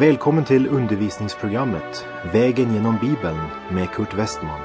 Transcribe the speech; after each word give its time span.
Välkommen 0.00 0.44
till 0.44 0.68
undervisningsprogrammet 0.68 2.06
Vägen 2.32 2.74
genom 2.74 2.98
Bibeln 3.00 3.38
med 3.70 3.90
Kurt 3.90 4.14
Westman. 4.14 4.60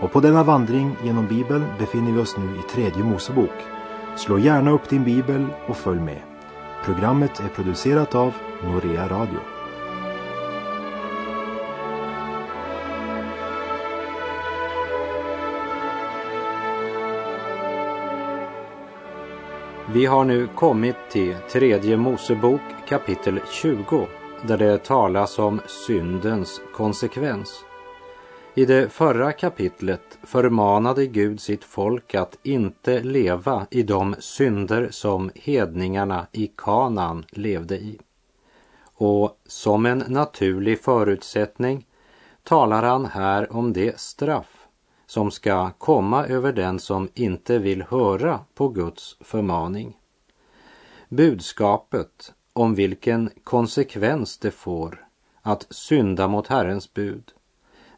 Och 0.00 0.12
på 0.12 0.20
denna 0.20 0.42
vandring 0.42 0.96
genom 1.04 1.26
Bibeln 1.26 1.64
befinner 1.78 2.12
vi 2.12 2.20
oss 2.20 2.36
nu 2.36 2.58
i 2.58 2.62
tredje 2.62 3.04
Mosebok. 3.04 3.54
Slå 4.16 4.38
gärna 4.38 4.70
upp 4.70 4.88
din 4.88 5.04
bibel 5.04 5.46
och 5.68 5.76
följ 5.76 6.00
med. 6.00 6.22
Programmet 6.84 7.40
är 7.40 7.48
producerat 7.48 8.14
av 8.14 8.34
Norea 8.64 9.08
Radio. 9.08 9.40
Vi 19.92 20.06
har 20.06 20.24
nu 20.24 20.48
kommit 20.54 20.96
till 21.10 21.36
tredje 21.52 21.96
Mosebok 21.96 22.60
kapitel 22.88 23.40
20 23.50 24.06
där 24.42 24.58
det 24.58 24.84
talas 24.84 25.38
om 25.38 25.60
syndens 25.66 26.60
konsekvens. 26.74 27.64
I 28.54 28.64
det 28.64 28.92
förra 28.92 29.32
kapitlet 29.32 30.18
förmanade 30.22 31.06
Gud 31.06 31.40
sitt 31.40 31.64
folk 31.64 32.14
att 32.14 32.38
inte 32.42 33.02
leva 33.02 33.66
i 33.70 33.82
de 33.82 34.14
synder 34.18 34.88
som 34.90 35.30
hedningarna 35.34 36.26
i 36.32 36.46
Kanaan 36.56 37.24
levde 37.30 37.76
i. 37.76 37.98
Och 38.94 39.38
som 39.46 39.86
en 39.86 40.04
naturlig 40.08 40.80
förutsättning 40.80 41.86
talar 42.42 42.82
han 42.82 43.06
här 43.06 43.56
om 43.56 43.72
det 43.72 44.00
straff 44.00 44.66
som 45.06 45.30
ska 45.30 45.70
komma 45.70 46.26
över 46.26 46.52
den 46.52 46.78
som 46.78 47.08
inte 47.14 47.58
vill 47.58 47.82
höra 47.82 48.40
på 48.54 48.68
Guds 48.68 49.16
förmaning. 49.20 49.96
Budskapet 51.08 52.34
om 52.56 52.74
vilken 52.74 53.30
konsekvens 53.44 54.38
det 54.38 54.50
får 54.50 55.06
att 55.42 55.66
synda 55.70 56.28
mot 56.28 56.46
Herrens 56.46 56.94
bud 56.94 57.32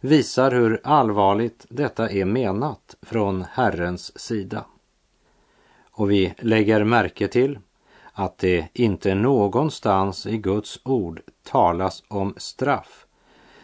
visar 0.01 0.51
hur 0.51 0.81
allvarligt 0.85 1.67
detta 1.69 2.11
är 2.11 2.25
menat 2.25 2.97
från 3.03 3.45
Herrens 3.51 4.19
sida. 4.19 4.65
Och 5.91 6.11
vi 6.11 6.35
lägger 6.39 6.85
märke 6.85 7.29
till 7.29 7.59
att 8.13 8.39
det 8.39 8.69
inte 8.73 9.15
någonstans 9.15 10.27
i 10.27 10.39
Guds 10.39 10.81
ord 10.85 11.21
talas 11.43 12.03
om 12.09 12.35
straff 12.37 13.07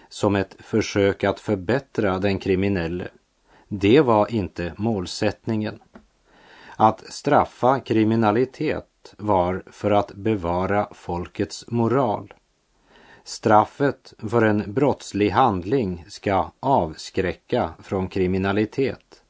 som 0.08 0.36
ett 0.36 0.56
försök 0.58 1.25
att 1.25 1.41
förbättra 1.41 2.19
den 2.19 2.39
kriminelle. 2.39 3.08
Det 3.69 4.01
var 4.01 4.33
inte 4.33 4.73
målsättningen. 4.77 5.83
Att 6.77 7.12
straffa 7.12 7.81
kriminalitet 7.81 8.89
var 9.19 9.62
för 9.66 9.91
att 9.91 10.14
bevara 10.14 10.88
folkets 10.92 11.64
moral. 11.69 12.34
Straffet 13.24 14.14
för 14.19 14.42
en 14.42 14.74
brottslig 14.74 15.30
handling 15.30 16.05
ska 16.08 16.50
avskräcka 16.61 17.74
från 17.83 18.08
kriminalitet. 18.08 19.22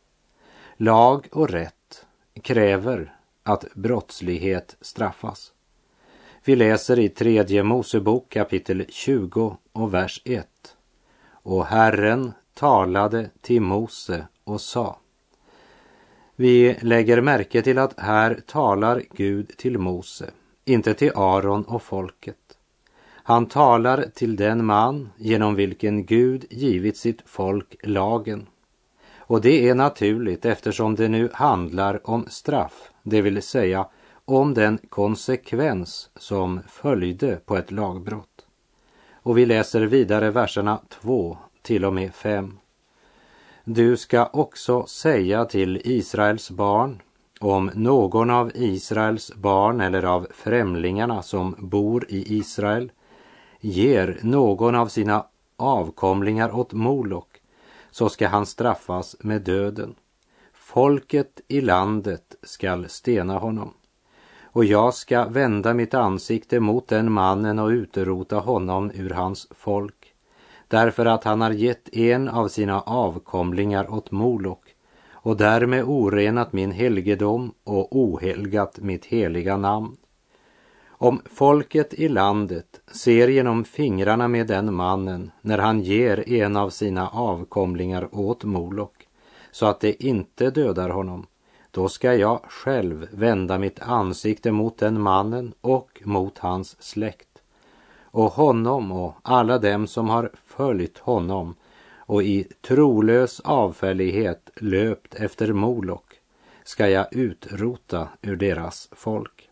Lag 0.77 1.28
och 1.33 1.48
rätt 1.48 2.06
kräver 2.42 3.16
att 3.42 3.64
brottslighet 3.75 4.77
straffas. 4.81 5.53
Vi 6.44 6.56
läser 6.56 6.98
i 6.98 7.09
tredje 7.09 7.62
Mosebok 7.62 8.28
kapitel 8.28 8.84
20 8.88 9.56
och 9.72 9.94
vers 9.94 10.22
1. 10.25 10.47
Och 11.31 11.66
Herren 11.66 12.33
talade 12.55 13.31
till 13.41 13.62
Mose 13.62 14.27
och 14.44 14.61
sa 14.61 14.98
vi 16.37 16.77
lägger 16.81 17.21
märke 17.21 17.63
till 17.63 17.79
att 17.79 18.01
här 18.01 18.41
talar 18.47 19.03
Gud 19.11 19.56
till 19.56 19.78
Mose, 19.78 20.31
inte 20.65 20.95
till 20.95 21.12
Aron 21.15 21.65
och 21.65 21.83
folket. 21.83 22.37
Han 23.27 23.47
talar 23.47 24.05
till 24.15 24.37
den 24.37 24.65
man 24.65 25.09
genom 25.17 25.55
vilken 25.55 26.06
Gud 26.06 26.44
givit 26.50 26.97
sitt 26.97 27.23
folk 27.27 27.77
lagen. 27.83 28.47
Och 29.17 29.41
det 29.41 29.69
är 29.69 29.75
naturligt 29.75 30.44
eftersom 30.44 30.94
det 30.94 31.09
nu 31.09 31.31
handlar 31.33 32.11
om 32.11 32.27
straff, 32.28 32.91
det 33.03 33.23
vill 33.23 33.43
säga 33.43 33.87
om 34.25 34.55
den 34.55 34.78
konsekvens 34.89 36.11
som 36.17 36.61
följde 36.69 37.37
på 37.37 37.56
ett 37.56 37.71
lagbrott. 37.71 38.47
Och 39.12 39.39
vi 39.39 39.47
läser 39.47 39.81
vidare 39.81 40.31
verserna 40.31 40.81
2 40.89 41.39
till 41.62 41.84
och 41.84 41.94
med 41.94 42.15
5. 42.15 42.59
Du 43.66 43.97
ska 43.97 44.26
också 44.26 44.86
säga 44.86 45.44
till 45.44 45.80
Israels 45.84 46.50
barn 46.50 47.02
om 47.41 47.70
någon 47.75 48.30
av 48.30 48.50
Israels 48.54 49.34
barn 49.34 49.80
eller 49.80 50.02
av 50.02 50.26
främlingarna 50.34 51.22
som 51.22 51.54
bor 51.58 52.06
i 52.08 52.36
Israel 52.36 52.92
ger 53.60 54.19
någon 54.22 54.75
av 54.75 54.86
sina 54.86 55.26
avkomlingar 55.56 56.56
åt 56.56 56.72
Molok 56.72 57.41
så 57.91 58.08
ska 58.08 58.28
han 58.28 58.47
straffas 58.47 59.16
med 59.20 59.42
döden. 59.42 59.94
Folket 60.52 61.41
i 61.48 61.60
landet 61.60 62.36
skall 62.42 62.88
stena 62.88 63.38
honom. 63.38 63.75
Och 64.42 64.64
jag 64.64 64.94
ska 64.94 65.25
vända 65.25 65.75
mitt 65.75 65.94
ansikte 65.94 66.60
mot 66.60 66.88
den 66.88 67.12
mannen 67.12 67.58
och 67.58 67.69
utrota 67.69 68.38
honom 68.38 68.91
ur 68.94 69.10
hans 69.10 69.48
folk 69.50 70.03
därför 70.75 71.07
att 71.07 71.25
han 71.25 71.41
har 71.41 71.51
gett 71.51 71.97
en 71.97 72.29
av 72.29 72.49
sina 72.49 72.81
avkomlingar 72.81 73.93
åt 73.95 74.11
Molok 74.11 74.75
och 75.12 75.37
därmed 75.37 75.85
orenat 75.85 76.53
min 76.53 76.71
helgedom 76.71 77.53
och 77.65 77.97
ohelgat 77.97 78.79
mitt 78.79 79.05
heliga 79.05 79.57
namn. 79.57 79.97
Om 80.89 81.21
folket 81.25 81.95
i 81.95 82.09
landet 82.09 82.81
ser 82.87 83.29
genom 83.29 83.65
fingrarna 83.65 84.29
med 84.29 84.47
den 84.47 84.75
mannen 84.75 85.31
när 85.41 85.59
han 85.59 85.81
ger 85.81 86.29
en 86.29 86.57
av 86.57 86.71
sina 86.71 87.09
avkomlingar 87.09 88.09
åt 88.12 88.45
Molok 88.45 89.06
så 89.51 89.67
att 89.67 89.81
det 89.81 90.05
inte 90.05 90.51
dödar 90.51 90.89
honom, 90.89 91.27
då 91.71 91.89
ska 91.89 92.15
jag 92.15 92.41
själv 92.49 93.09
vända 93.12 93.59
mitt 93.59 93.81
ansikte 93.81 94.53
mot 94.53 94.79
den 94.79 95.01
mannen 95.01 95.53
och 95.61 96.03
mot 96.05 96.39
hans 96.39 96.83
släkt 96.83 97.35
och 98.15 98.33
honom 98.33 98.93
och 98.93 99.15
alla 99.23 99.59
dem 99.59 99.87
som 99.87 100.09
har 100.09 100.31
följt 100.56 100.98
honom 100.98 101.54
och 101.97 102.22
i 102.22 102.44
trolös 102.60 103.41
avfällighet 103.41 104.50
löpt 104.56 105.15
efter 105.15 105.53
Molok 105.53 106.20
ska 106.65 106.88
jag 106.88 107.15
utrota 107.16 108.09
ur 108.22 108.37
deras 108.37 108.88
folk. 108.93 109.48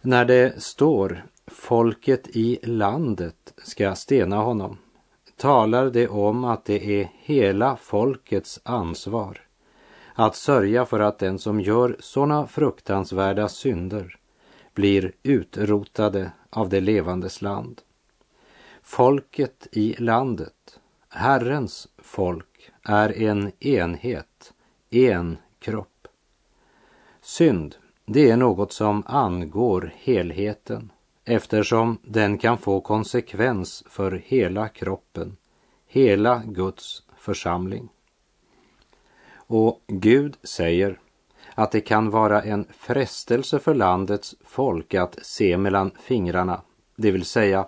När 0.00 0.24
det 0.24 0.62
står 0.62 1.26
folket 1.46 2.28
i 2.28 2.58
landet 2.62 3.54
ska 3.64 3.94
stena 3.94 4.36
honom 4.36 4.76
talar 5.36 5.90
det 5.90 6.08
om 6.08 6.44
att 6.44 6.64
det 6.64 7.00
är 7.00 7.12
hela 7.14 7.76
folkets 7.76 8.60
ansvar 8.62 9.40
att 10.20 10.36
sörja 10.36 10.86
för 10.86 11.00
att 11.00 11.18
den 11.18 11.38
som 11.38 11.60
gör 11.60 11.96
sådana 12.00 12.46
fruktansvärda 12.46 13.48
synder 13.48 14.16
blir 14.74 15.12
utrotade 15.22 16.32
av 16.50 16.68
det 16.68 16.80
levandes 16.80 17.42
land. 17.42 17.80
Folket 18.90 19.66
i 19.72 19.94
landet, 19.98 20.80
Herrens 21.08 21.88
folk, 21.98 22.70
är 22.82 23.22
en 23.22 23.52
enhet, 23.60 24.52
en 24.90 25.36
kropp. 25.58 26.08
Synd, 27.20 27.74
det 28.06 28.30
är 28.30 28.36
något 28.36 28.72
som 28.72 29.02
angår 29.06 29.92
helheten 29.96 30.92
eftersom 31.24 31.98
den 32.02 32.38
kan 32.38 32.58
få 32.58 32.80
konsekvens 32.80 33.84
för 33.86 34.22
hela 34.24 34.68
kroppen, 34.68 35.36
hela 35.86 36.42
Guds 36.46 37.02
församling. 37.18 37.88
Och 39.34 39.82
Gud 39.86 40.36
säger 40.42 41.00
att 41.54 41.72
det 41.72 41.80
kan 41.80 42.10
vara 42.10 42.42
en 42.42 42.66
frestelse 42.78 43.58
för 43.58 43.74
landets 43.74 44.36
folk 44.44 44.94
att 44.94 45.18
se 45.22 45.56
mellan 45.58 45.90
fingrarna, 46.00 46.60
det 46.96 47.10
vill 47.10 47.24
säga 47.24 47.66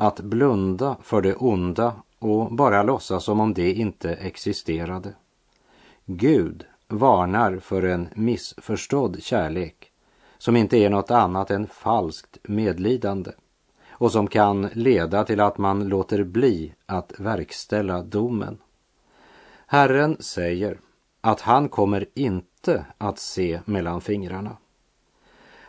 att 0.00 0.20
blunda 0.20 0.96
för 1.02 1.22
det 1.22 1.34
onda 1.34 1.92
och 2.18 2.52
bara 2.52 2.82
låtsas 2.82 3.24
som 3.24 3.40
om 3.40 3.54
det 3.54 3.72
inte 3.72 4.14
existerade. 4.14 5.14
Gud 6.04 6.64
varnar 6.88 7.58
för 7.58 7.82
en 7.82 8.08
missförstådd 8.14 9.22
kärlek 9.22 9.92
som 10.38 10.56
inte 10.56 10.76
är 10.76 10.90
något 10.90 11.10
annat 11.10 11.50
än 11.50 11.66
falskt 11.66 12.38
medlidande 12.42 13.30
och 13.90 14.12
som 14.12 14.26
kan 14.26 14.68
leda 14.72 15.24
till 15.24 15.40
att 15.40 15.58
man 15.58 15.88
låter 15.88 16.24
bli 16.24 16.74
att 16.86 17.12
verkställa 17.20 18.02
domen. 18.02 18.58
Herren 19.66 20.16
säger 20.20 20.80
att 21.20 21.40
han 21.40 21.68
kommer 21.68 22.06
inte 22.14 22.84
att 22.98 23.18
se 23.18 23.60
mellan 23.64 24.00
fingrarna. 24.00 24.56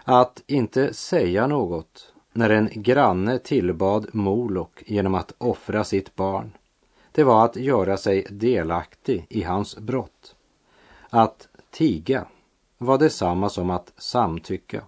Att 0.03 0.43
inte 0.47 0.93
säga 0.93 1.47
något 1.47 2.10
när 2.33 2.49
en 2.49 2.69
granne 2.73 3.39
tillbad 3.39 4.07
Molok 4.11 4.83
genom 4.85 5.15
att 5.15 5.33
offra 5.37 5.83
sitt 5.83 6.15
barn, 6.15 6.51
det 7.11 7.23
var 7.23 7.45
att 7.45 7.55
göra 7.55 7.97
sig 7.97 8.27
delaktig 8.29 9.25
i 9.29 9.43
hans 9.43 9.77
brott. 9.77 10.35
Att 11.09 11.47
tiga 11.71 12.25
var 12.77 12.97
detsamma 12.97 13.49
som 13.49 13.69
att 13.69 13.93
samtycka. 13.97 14.83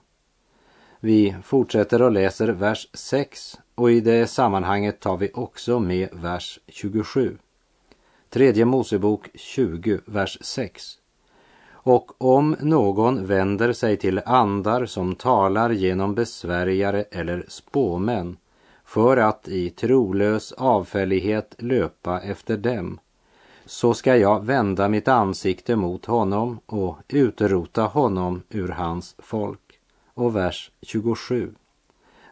Vi 1.00 1.36
fortsätter 1.44 2.02
och 2.02 2.12
läser 2.12 2.48
vers 2.48 2.88
6 2.94 3.60
och 3.76 3.92
i 3.92 4.00
det 4.00 4.28
sammanhanget 4.28 5.00
tar 5.00 5.18
vi 5.18 5.32
också 5.34 5.80
med 5.80 6.10
vers 6.12 6.60
27. 6.68 7.38
Tredje 8.30 8.66
Mosebok 8.66 9.30
20, 9.34 10.00
vers 10.06 10.38
6. 10.42 10.98
Och 11.84 12.12
om 12.18 12.56
någon 12.60 13.26
vänder 13.26 13.74
sig 13.74 13.98
till 13.98 14.22
andar 14.26 14.86
som 14.86 15.16
talar 15.16 15.70
genom 15.70 16.16
besvärjare 16.16 17.04
eller 17.12 17.46
spåmän 17.48 18.38
för 18.86 19.18
att 19.18 19.48
i 19.48 19.70
trolös 19.70 20.52
avfällighet 20.52 21.56
löpa 21.58 22.22
efter 22.22 22.58
dem, 22.58 23.00
så 23.66 23.94
ska 23.94 24.18
jag 24.18 24.46
vända 24.46 24.90
mitt 24.90 25.08
ansikte 25.08 25.76
mot 25.76 26.06
honom 26.06 26.60
och 26.66 26.98
utrota 27.08 27.84
honom 27.84 28.42
ur 28.50 28.70
hans 28.70 29.16
folk. 29.20 29.80
Och 30.14 30.36
vers 30.36 30.72
27. 30.82 31.54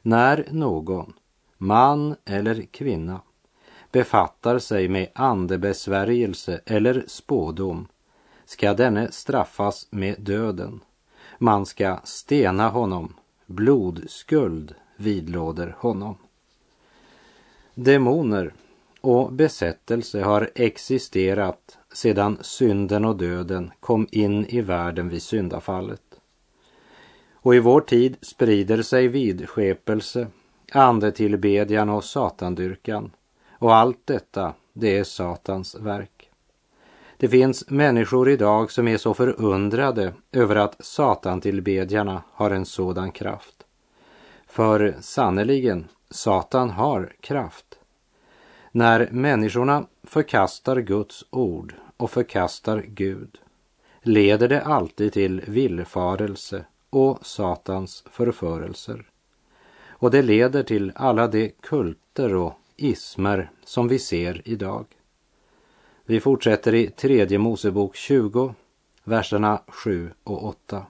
När 0.01 0.47
någon, 0.51 1.13
man 1.57 2.15
eller 2.25 2.61
kvinna, 2.61 3.21
befattar 3.91 4.59
sig 4.59 4.87
med 4.87 5.07
andebesvärjelse 5.15 6.61
eller 6.65 7.03
spådom 7.07 7.87
ska 8.51 8.73
denne 8.73 9.11
straffas 9.11 9.87
med 9.89 10.15
döden. 10.19 10.79
Man 11.37 11.65
ska 11.65 11.99
stena 12.03 12.69
honom, 12.69 13.13
blodskuld 13.45 14.75
vidlåder 14.95 15.75
honom. 15.79 16.15
Demoner 17.75 18.53
och 19.01 19.33
besättelse 19.33 20.21
har 20.21 20.49
existerat 20.55 21.77
sedan 21.93 22.37
synden 22.41 23.05
och 23.05 23.15
döden 23.15 23.71
kom 23.79 24.07
in 24.11 24.45
i 24.45 24.61
världen 24.61 25.09
vid 25.09 25.21
syndafallet. 25.23 26.19
Och 27.33 27.55
i 27.55 27.59
vår 27.59 27.81
tid 27.81 28.17
sprider 28.21 28.81
sig 28.81 29.07
vidskepelse, 29.07 30.27
andetillbedjan 30.71 31.89
och 31.89 32.03
satandyrkan. 32.03 33.11
Och 33.49 33.75
allt 33.75 34.01
detta, 34.05 34.53
det 34.73 34.97
är 34.97 35.03
Satans 35.03 35.75
verk. 35.75 36.10
Det 37.21 37.29
finns 37.29 37.69
människor 37.69 38.29
idag 38.29 38.71
som 38.71 38.87
är 38.87 38.97
så 38.97 39.13
förundrade 39.13 40.13
över 40.31 40.55
att 40.55 40.85
satantillbedjarna 40.85 42.23
har 42.31 42.51
en 42.51 42.65
sådan 42.65 43.11
kraft. 43.11 43.65
För 44.47 44.95
sannerligen, 45.01 45.87
Satan 46.09 46.69
har 46.69 47.13
kraft. 47.19 47.79
När 48.71 49.09
människorna 49.11 49.85
förkastar 50.03 50.81
Guds 50.81 51.25
ord 51.29 51.75
och 51.97 52.11
förkastar 52.11 52.85
Gud 52.87 53.37
leder 54.01 54.47
det 54.47 54.61
alltid 54.61 55.13
till 55.13 55.41
villfarelse 55.47 56.65
och 56.89 57.25
Satans 57.25 58.03
förförelser. 58.11 59.05
Och 59.87 60.11
det 60.11 60.21
leder 60.21 60.63
till 60.63 60.91
alla 60.95 61.27
de 61.27 61.49
kulter 61.61 62.35
och 62.35 62.53
ismer 62.75 63.51
som 63.63 63.87
vi 63.87 63.99
ser 63.99 64.41
idag. 64.45 64.85
Vi 66.05 66.19
fortsätter 66.19 66.73
i 66.73 66.87
tredje 66.87 67.37
Mosebok 67.37 67.95
20, 67.95 68.55
verserna 69.03 69.61
7 69.67 70.11
och 70.23 70.45
8. 70.45 70.85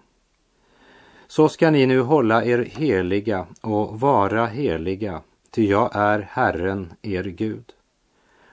Så 1.28 1.50
ska 1.50 1.72
ni 1.72 1.86
nu 1.86 2.02
hålla 2.02 2.46
er 2.46 2.58
heliga 2.58 3.48
och 3.62 4.00
vara 4.00 4.46
heliga, 4.46 5.22
ty 5.52 5.68
jag 5.68 5.90
är 5.94 6.20
Herren, 6.20 6.94
er 7.02 7.24
Gud. 7.24 7.74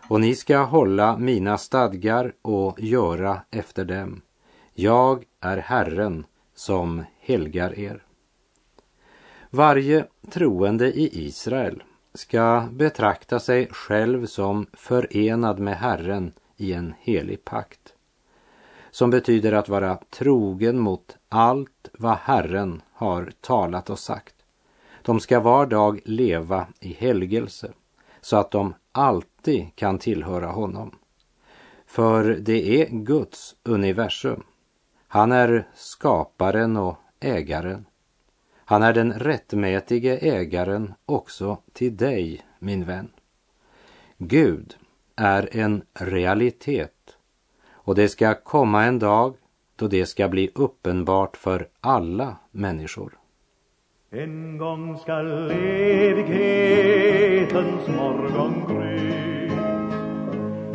Och 0.08 0.20
ni 0.20 0.34
ska 0.34 0.58
hålla 0.58 1.16
mina 1.16 1.58
stadgar 1.58 2.32
och 2.42 2.80
göra 2.80 3.42
efter 3.50 3.84
dem. 3.84 4.20
Jag 4.74 5.24
är 5.40 5.56
Herren 5.56 6.26
som 6.54 7.04
helgar 7.20 7.78
er. 7.78 8.02
Varje 9.50 10.06
troende 10.30 10.86
i 10.86 11.26
Israel 11.26 11.82
ska 12.14 12.68
betrakta 12.72 13.40
sig 13.40 13.68
själv 13.70 14.26
som 14.26 14.66
förenad 14.72 15.58
med 15.58 15.76
Herren 15.78 16.32
i 16.58 16.72
en 16.72 16.94
helig 17.00 17.44
pakt. 17.44 17.94
Som 18.90 19.10
betyder 19.10 19.52
att 19.52 19.68
vara 19.68 19.98
trogen 20.10 20.78
mot 20.78 21.16
allt 21.28 21.88
vad 21.92 22.16
Herren 22.16 22.82
har 22.92 23.32
talat 23.40 23.90
och 23.90 23.98
sagt. 23.98 24.34
De 25.02 25.20
ska 25.20 25.40
var 25.40 25.66
dag 25.66 26.00
leva 26.04 26.66
i 26.80 26.92
helgelse 26.92 27.72
så 28.20 28.36
att 28.36 28.50
de 28.50 28.74
alltid 28.92 29.66
kan 29.74 29.98
tillhöra 29.98 30.46
honom. 30.46 30.98
För 31.86 32.24
det 32.24 32.82
är 32.82 32.88
Guds 32.90 33.56
universum. 33.62 34.42
Han 35.08 35.32
är 35.32 35.68
skaparen 35.74 36.76
och 36.76 36.96
ägaren. 37.20 37.86
Han 38.64 38.82
är 38.82 38.92
den 38.92 39.12
rättmätige 39.12 40.18
ägaren 40.20 40.94
också 41.06 41.58
till 41.72 41.96
dig, 41.96 42.46
min 42.58 42.84
vän. 42.84 43.10
Gud 44.18 44.76
är 45.18 45.48
en 45.56 45.82
realitet. 45.94 47.16
Och 47.72 47.94
det 47.94 48.08
ska 48.08 48.34
komma 48.34 48.84
en 48.84 48.98
dag 48.98 49.34
då 49.76 49.88
det 49.88 50.06
ska 50.06 50.28
bli 50.28 50.50
uppenbart 50.54 51.36
för 51.36 51.68
alla 51.80 52.36
människor. 52.50 53.12
En 54.10 54.58
gång 54.58 54.98
skall 54.98 55.50
evighetens 55.50 56.68
morgon 57.88 58.64
gry. 58.68 59.48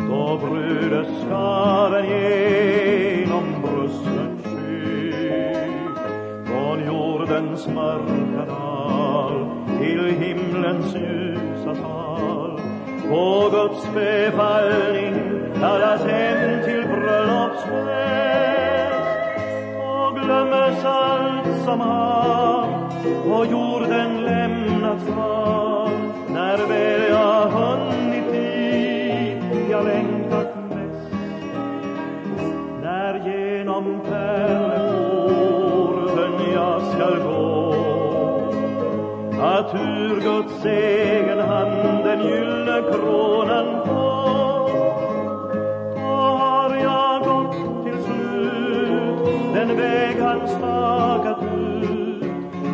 Då 0.10 0.40
bruderskaran 0.48 2.06
genom 2.10 3.62
brösten 3.62 4.38
sky. 4.44 5.12
Från 6.45 6.86
jordens 6.86 7.68
mörka 7.68 8.45
dal 8.45 9.50
till 9.80 10.06
himlens 10.06 10.95
ljusa 10.95 11.75
sal 11.75 12.43
på 13.10 13.50
Guds 13.52 13.88
befallning 13.94 15.14
kallas 15.60 16.06
hem 16.06 16.64
till 16.64 16.88
bröllopsfest. 16.88 18.94
Och 19.78 20.16
glömmes 20.20 20.86
allt 20.86 21.64
som 21.66 21.80
har 21.80 22.68
på 23.24 23.46
jorden 23.52 24.24
lämnat 24.24 25.06
kvar. 25.08 25.90
När 26.28 26.58
väl 26.68 27.02
jag 27.10 27.50
hunnit 27.50 28.32
dit 28.32 29.44
jag 29.70 29.86
längtat 29.86 30.56
mest. 30.69 31.12
När 32.81 33.30
genom 33.30 34.00
pärleporten 34.10 36.33
jag 36.54 36.81
skall 36.81 37.19
gå. 37.24 37.74
Att 39.42 39.76
ur 39.76 40.22
Guds 40.22 40.66
egen 40.66 41.40
hand 41.40 41.72
den 42.23 42.31
gyllene 42.31 42.81
kronan 42.92 43.85
få 43.85 44.23
då 45.95 46.01
har 46.01 46.75
jag 46.75 47.23
gått 47.23 47.83
till 47.85 48.03
slut. 48.03 49.53
Den 49.53 49.77
väg 49.77 50.15
han 50.19 50.47
stakat 50.47 51.44
ut. 51.44 52.23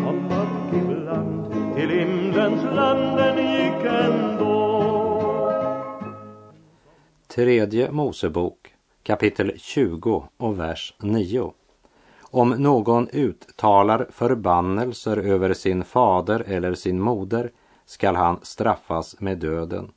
Och 0.08 0.14
mörk 0.14 0.74
ibland 0.74 1.76
till 1.76 1.90
himlens 1.90 2.64
landen 2.76 3.38
gick 3.38 3.86
ändå. 3.86 4.50
Tredje 7.28 7.92
Mosebok 7.92 8.76
kapitel 9.04 9.54
20 9.58 10.24
och 10.38 10.60
vers 10.60 10.94
9. 11.00 11.54
Om 12.32 12.50
någon 12.50 13.10
uttalar 13.10 14.08
förbannelser 14.12 15.18
över 15.18 15.54
sin 15.54 15.84
fader 15.84 16.44
eller 16.48 16.74
sin 16.74 17.02
moder 17.02 17.52
skall 17.90 18.16
han 18.16 18.40
straffas 18.42 19.16
med 19.20 19.38
döden. 19.38 19.92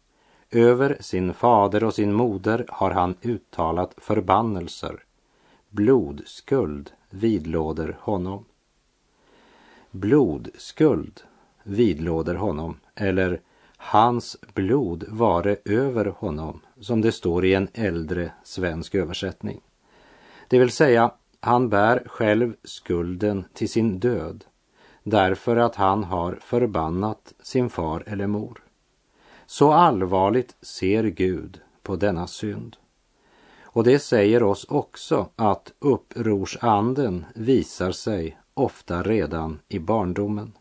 Över 0.50 0.96
sin 1.00 1.34
fader 1.34 1.84
och 1.84 1.94
sin 1.94 2.12
moder 2.12 2.64
har 2.68 2.90
han 2.90 3.14
uttalat 3.22 3.94
förbannelser. 3.96 5.04
Blodskuld 5.68 6.92
vidlåder 7.10 7.96
honom. 8.00 8.44
Blodskuld 9.90 11.20
vidlåder 11.62 12.34
honom, 12.34 12.80
eller 12.94 13.40
hans 13.76 14.36
blod 14.54 15.04
vare 15.08 15.56
över 15.64 16.04
honom, 16.04 16.60
som 16.80 17.00
det 17.00 17.12
står 17.12 17.44
i 17.44 17.54
en 17.54 17.68
äldre 17.74 18.32
svensk 18.44 18.94
översättning. 18.94 19.60
Det 20.48 20.58
vill 20.58 20.70
säga, 20.70 21.12
han 21.40 21.68
bär 21.68 22.02
själv 22.06 22.54
skulden 22.64 23.44
till 23.52 23.68
sin 23.68 23.98
död 23.98 24.44
därför 25.02 25.56
att 25.56 25.76
han 25.76 26.04
har 26.04 26.38
förbannat 26.42 27.32
sin 27.42 27.70
far 27.70 28.04
eller 28.06 28.26
mor. 28.26 28.62
Så 29.46 29.72
allvarligt 29.72 30.56
ser 30.60 31.04
Gud 31.04 31.60
på 31.82 31.96
denna 31.96 32.26
synd. 32.26 32.76
Och 33.62 33.84
det 33.84 33.98
säger 33.98 34.42
oss 34.42 34.64
också 34.68 35.28
att 35.36 35.72
upprorsanden 35.78 37.24
visar 37.34 37.92
sig 37.92 38.38
ofta 38.54 39.02
redan 39.02 39.58
i 39.68 39.78
barndomen. 39.78 40.52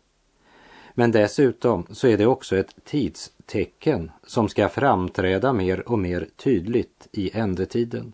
Men 0.93 1.12
dessutom 1.12 1.86
så 1.89 2.07
är 2.07 2.17
det 2.17 2.25
också 2.25 2.57
ett 2.57 2.75
tidstecken 2.86 4.12
som 4.27 4.50
ska 4.50 4.69
framträda 4.69 5.53
mer 5.53 5.89
och 5.89 6.00
mer 6.00 6.27
tydligt 6.36 7.07
i 7.12 7.38
ändetiden. 7.38 8.13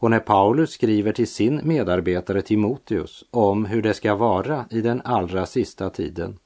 Och 0.00 0.10
när 0.10 0.20
Paulus 0.20 0.70
skriver 0.70 1.12
till 1.12 1.28
sin 1.28 1.60
medarbetare 1.64 2.42
Timoteus 2.42 3.24
om 3.30 3.64
hur 3.64 3.82
det 3.82 3.94
ska 3.94 4.14
vara 4.14 4.64
i 4.70 4.80
den 4.80 5.02
allra 5.04 5.46
sista 5.46 5.90
tiden 5.90 6.38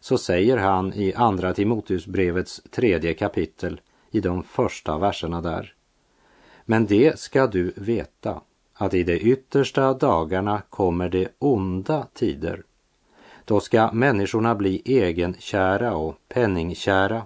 så 0.00 0.18
säger 0.18 0.56
han 0.56 0.92
i 0.92 1.14
Andra 1.14 1.54
Timoteusbrevets 1.54 2.62
tredje 2.70 3.14
kapitel 3.14 3.80
i 4.10 4.20
de 4.20 4.42
första 4.42 4.98
verserna 4.98 5.40
där. 5.40 5.74
Men 6.64 6.86
det 6.86 7.18
ska 7.18 7.46
du 7.46 7.72
veta 7.76 8.40
att 8.74 8.94
i 8.94 9.02
de 9.02 9.12
yttersta 9.12 9.94
dagarna 9.94 10.62
kommer 10.70 11.08
det 11.08 11.28
onda 11.38 12.06
tider. 12.14 12.62
Då 13.44 13.60
ska 13.60 13.92
människorna 13.92 14.54
bli 14.54 14.82
egenkära 14.84 15.96
och 15.96 16.16
penningkära, 16.28 17.22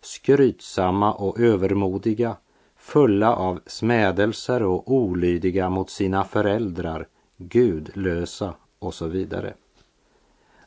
skrytsamma 0.00 1.12
och 1.12 1.40
övermodiga, 1.40 2.36
fulla 2.82 3.36
av 3.36 3.60
smädelser 3.66 4.62
och 4.62 4.92
olydiga 4.92 5.68
mot 5.68 5.90
sina 5.90 6.24
föräldrar, 6.24 7.06
gudlösa 7.36 8.54
och 8.78 8.94
så 8.94 9.06
vidare. 9.06 9.54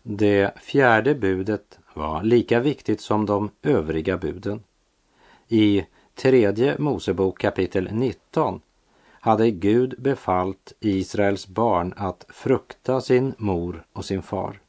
Det 0.03 0.59
fjärde 0.61 1.15
budet 1.15 1.79
var 1.93 2.23
lika 2.23 2.59
viktigt 2.59 3.01
som 3.01 3.25
de 3.25 3.49
övriga 3.61 4.17
buden. 4.17 4.63
I 5.47 5.85
tredje 6.15 6.75
Mosebok 6.77 7.39
kapitel 7.39 7.89
19 7.91 8.61
hade 9.11 9.51
Gud 9.51 9.95
befallt 9.97 10.73
Israels 10.79 11.47
barn 11.47 11.93
att 11.97 12.25
frukta 12.29 13.01
sin 13.01 13.33
mor 13.37 13.85
och 13.93 14.05
sin 14.05 14.21
far. 14.21 14.59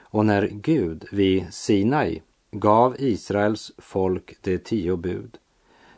Och 0.00 0.26
när 0.26 0.46
Gud 0.46 1.04
vid 1.12 1.54
Sinai 1.54 2.22
gav 2.50 2.96
Israels 2.98 3.72
folk 3.78 4.36
de 4.40 4.58
tio 4.58 4.96
bud 4.96 5.38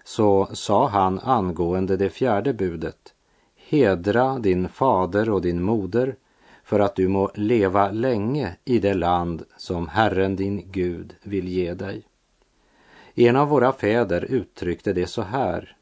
så 0.04 0.48
sa 0.52 0.88
han 0.88 1.18
angående 1.18 1.96
det 1.96 2.10
fjärde 2.10 2.52
budet 2.52 3.14
Hedra 3.70 4.38
din 4.38 4.68
fader 4.68 5.30
och 5.30 5.42
din 5.42 5.62
moder 5.62 6.16
för 6.64 6.80
att 6.80 6.96
du 6.96 7.08
må 7.08 7.30
leva 7.34 7.90
länge 7.90 8.56
i 8.64 8.78
det 8.78 8.94
land 8.94 9.44
som 9.56 9.88
Herren 9.88 10.36
din 10.36 10.70
Gud 10.72 11.14
vill 11.22 11.48
ge 11.48 11.74
dig. 11.74 12.02
En 13.14 13.36
av 13.36 13.48
våra 13.48 13.72
fäder 13.72 14.24
uttryckte 14.24 14.92
det 14.92 15.06
så 15.06 15.22
här. 15.22 15.76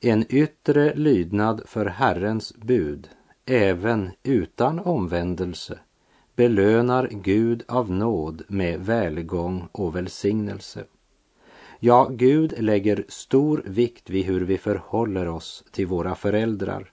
En 0.00 0.24
yttre 0.28 0.94
lydnad 0.94 1.62
för 1.66 1.86
Herrens 1.86 2.54
bud, 2.56 3.08
även 3.46 4.10
utan 4.22 4.80
omvändelse, 4.80 5.78
belönar 6.36 7.08
Gud 7.12 7.62
av 7.68 7.90
nåd 7.90 8.42
med 8.48 8.80
välgång 8.80 9.68
och 9.72 9.96
välsignelse. 9.96 10.84
Ja, 11.78 12.08
Gud 12.10 12.54
lägger 12.58 13.04
stor 13.08 13.62
vikt 13.66 14.10
vid 14.10 14.24
hur 14.24 14.40
vi 14.40 14.58
förhåller 14.58 15.28
oss 15.28 15.64
till 15.70 15.86
våra 15.86 16.14
föräldrar 16.14 16.92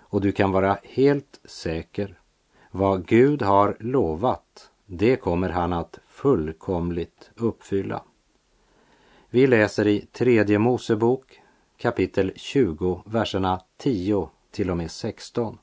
och 0.00 0.20
du 0.20 0.32
kan 0.32 0.52
vara 0.52 0.78
helt 0.82 1.40
säker. 1.44 2.18
Vad 2.70 3.06
Gud 3.06 3.42
har 3.42 3.76
lovat, 3.80 4.70
det 4.86 5.16
kommer 5.16 5.48
han 5.48 5.72
att 5.72 5.98
fullkomligt 6.06 7.30
uppfylla. 7.36 8.02
Vi 9.30 9.46
läser 9.46 9.86
i 9.86 10.00
tredje 10.00 10.58
Mosebok 10.58 11.40
kapitel 11.76 12.32
20, 12.36 13.02
verserna 13.06 13.60
10 13.76 14.28
till 14.50 14.70
och 14.70 14.76
med 14.76 14.90
16. 14.90 15.58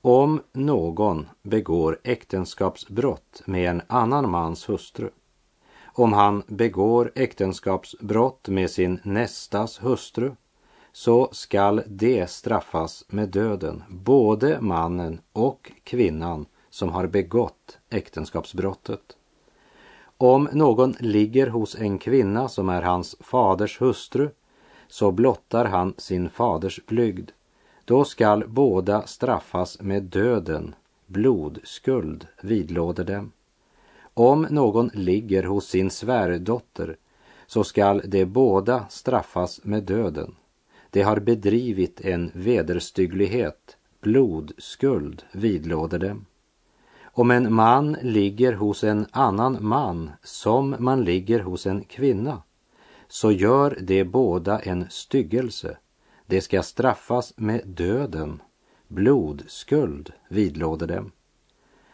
Om 0.00 0.42
någon 0.52 1.28
begår 1.42 1.98
äktenskapsbrott 2.04 3.42
med 3.44 3.70
en 3.70 3.82
annan 3.86 4.30
mans 4.30 4.68
hustru, 4.68 5.10
om 5.94 6.12
han 6.12 6.42
begår 6.46 7.12
äktenskapsbrott 7.14 8.48
med 8.48 8.70
sin 8.70 9.00
nästas 9.02 9.82
hustru, 9.82 10.32
så 10.92 11.28
skall 11.32 11.82
det 11.86 12.30
straffas 12.30 13.04
med 13.08 13.28
döden, 13.28 13.82
både 13.88 14.60
mannen 14.60 15.20
och 15.32 15.72
kvinnan 15.84 16.46
som 16.70 16.88
har 16.88 17.06
begått 17.06 17.78
äktenskapsbrottet. 17.90 19.16
Om 20.16 20.48
någon 20.52 20.94
ligger 21.00 21.46
hos 21.46 21.74
en 21.74 21.98
kvinna 21.98 22.48
som 22.48 22.68
är 22.68 22.82
hans 22.82 23.16
faders 23.20 23.80
hustru, 23.80 24.30
så 24.88 25.10
blottar 25.10 25.64
han 25.64 25.94
sin 25.98 26.30
faders 26.30 26.80
blygd. 26.86 27.30
Då 27.84 28.04
skall 28.04 28.44
båda 28.48 29.06
straffas 29.06 29.80
med 29.80 30.02
döden, 30.02 30.74
blodskuld 31.06 32.26
vidlåder 32.42 33.04
dem. 33.04 33.32
Om 34.14 34.46
någon 34.50 34.90
ligger 34.94 35.42
hos 35.42 35.66
sin 35.66 35.90
svärdotter, 35.90 36.96
så 37.46 37.64
skall 37.64 38.02
de 38.04 38.24
båda 38.24 38.86
straffas 38.88 39.60
med 39.64 39.82
döden. 39.82 40.34
De 40.90 41.02
har 41.02 41.20
bedrivit 41.20 42.00
en 42.00 42.30
vederstygglighet, 42.34 43.76
blodskuld 44.00 45.22
vidlåder 45.32 45.98
dem. 45.98 46.26
Om 47.02 47.30
en 47.30 47.54
man 47.54 47.96
ligger 48.02 48.52
hos 48.52 48.84
en 48.84 49.06
annan 49.10 49.58
man 49.60 50.10
som 50.22 50.76
man 50.78 51.04
ligger 51.04 51.40
hos 51.40 51.66
en 51.66 51.84
kvinna, 51.84 52.42
så 53.08 53.32
gör 53.32 53.78
de 53.80 54.04
båda 54.04 54.60
en 54.60 54.86
styggelse. 54.90 55.76
De 56.26 56.40
ska 56.40 56.62
straffas 56.62 57.32
med 57.36 57.62
döden. 57.66 58.42
Blodskuld 58.88 60.12
vidlåder 60.28 60.86
dem. 60.86 61.12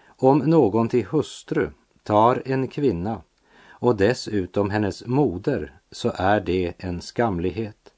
Om 0.07 0.39
någon 0.39 0.89
till 0.89 1.07
hustru 1.07 1.71
tar 2.07 2.43
en 2.45 2.69
kvinna 2.69 3.23
och 3.69 3.97
dessutom 3.97 4.71
hennes 4.71 5.07
moder 5.07 5.73
så 5.91 6.13
är 6.15 6.41
det 6.41 6.73
en 6.79 7.01
skamlighet. 7.01 7.93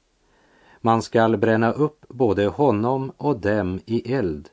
Man 0.81 1.01
skall 1.01 1.37
bränna 1.37 1.71
upp 1.71 2.05
både 2.09 2.47
honom 2.47 3.11
och 3.17 3.39
dem 3.39 3.79
i 3.85 4.13
eld 4.13 4.49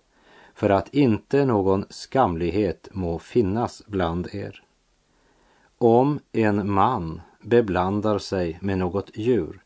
för 0.55 0.71
att 0.71 0.95
inte 0.95 1.45
någon 1.45 1.85
skamlighet 1.91 2.89
må 2.93 3.19
finnas 3.19 3.83
bland 3.87 4.35
er. 4.35 4.63
Om 5.79 6.21
en 6.33 6.71
man 6.71 7.21
beblandar 7.41 8.19
sig 8.19 8.59
med 8.61 8.79
något 8.79 9.11
djur 9.15 9.63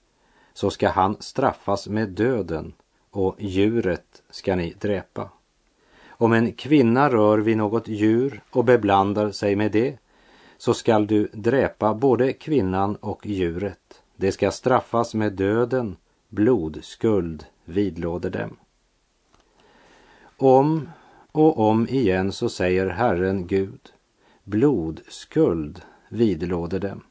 så 0.53 0.71
ska 0.71 0.89
han 0.89 1.17
straffas 1.21 1.89
med 1.89 2.09
döden 2.09 2.73
och 3.11 3.37
djuret 3.39 4.23
ska 4.31 4.57
ni 4.57 4.75
dräpa. 4.81 5.29
Om 6.21 6.33
en 6.33 6.53
kvinna 6.53 7.11
rör 7.11 7.39
vid 7.39 7.57
något 7.57 7.89
djur 7.89 8.43
och 8.51 8.65
beblandar 8.65 9.31
sig 9.31 9.57
med 9.57 9.73
det 9.73 9.99
så 10.59 10.75
skall 10.75 11.07
du 11.07 11.29
dräpa 11.33 11.95
både 11.95 12.33
kvinnan 12.33 12.97
och 12.97 13.27
djuret. 13.27 14.03
Det 14.17 14.33
ska 14.33 14.51
straffas 14.51 15.15
med 15.15 15.33
döden, 15.33 15.97
blodskuld 16.29 17.45
vidlåder 17.65 18.31
dem. 18.31 18.57
Om 20.37 20.89
och 21.33 21.59
om 21.59 21.89
igen 21.89 22.33
så 22.33 22.49
säger 22.49 22.87
Herren 22.87 23.47
Gud, 23.47 23.93
blodskuld 24.45 25.83
vidlåder 26.09 26.81
dem. 26.81 27.03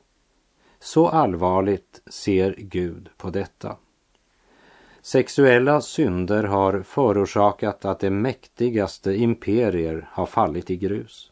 Så 0.80 1.08
allvarligt 1.08 2.02
ser 2.06 2.56
Gud 2.58 3.10
på 3.18 3.30
detta. 3.30 3.76
Sexuella 5.12 5.82
synder 5.82 6.44
har 6.44 6.82
förorsakat 6.82 7.86
att 7.86 8.00
de 8.00 8.10
mäktigaste 8.10 9.14
imperier 9.14 10.10
har 10.12 10.26
fallit 10.26 10.70
i 10.70 10.78
grus. 10.78 11.32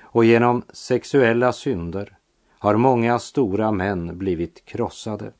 Och 0.00 0.24
genom 0.24 0.62
sexuella 0.72 1.52
synder 1.52 2.18
har 2.58 2.76
många 2.76 3.18
stora 3.18 3.72
män 3.72 4.18
blivit 4.18 4.64
krossade. 4.64 5.32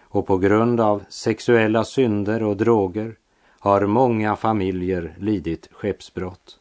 Och 0.00 0.26
på 0.26 0.38
grund 0.38 0.80
av 0.80 1.02
sexuella 1.08 1.84
synder 1.84 2.42
och 2.42 2.56
droger 2.56 3.16
har 3.60 3.86
många 3.86 4.36
familjer 4.36 5.16
lidit 5.18 5.68
skeppsbrott. 5.72 6.60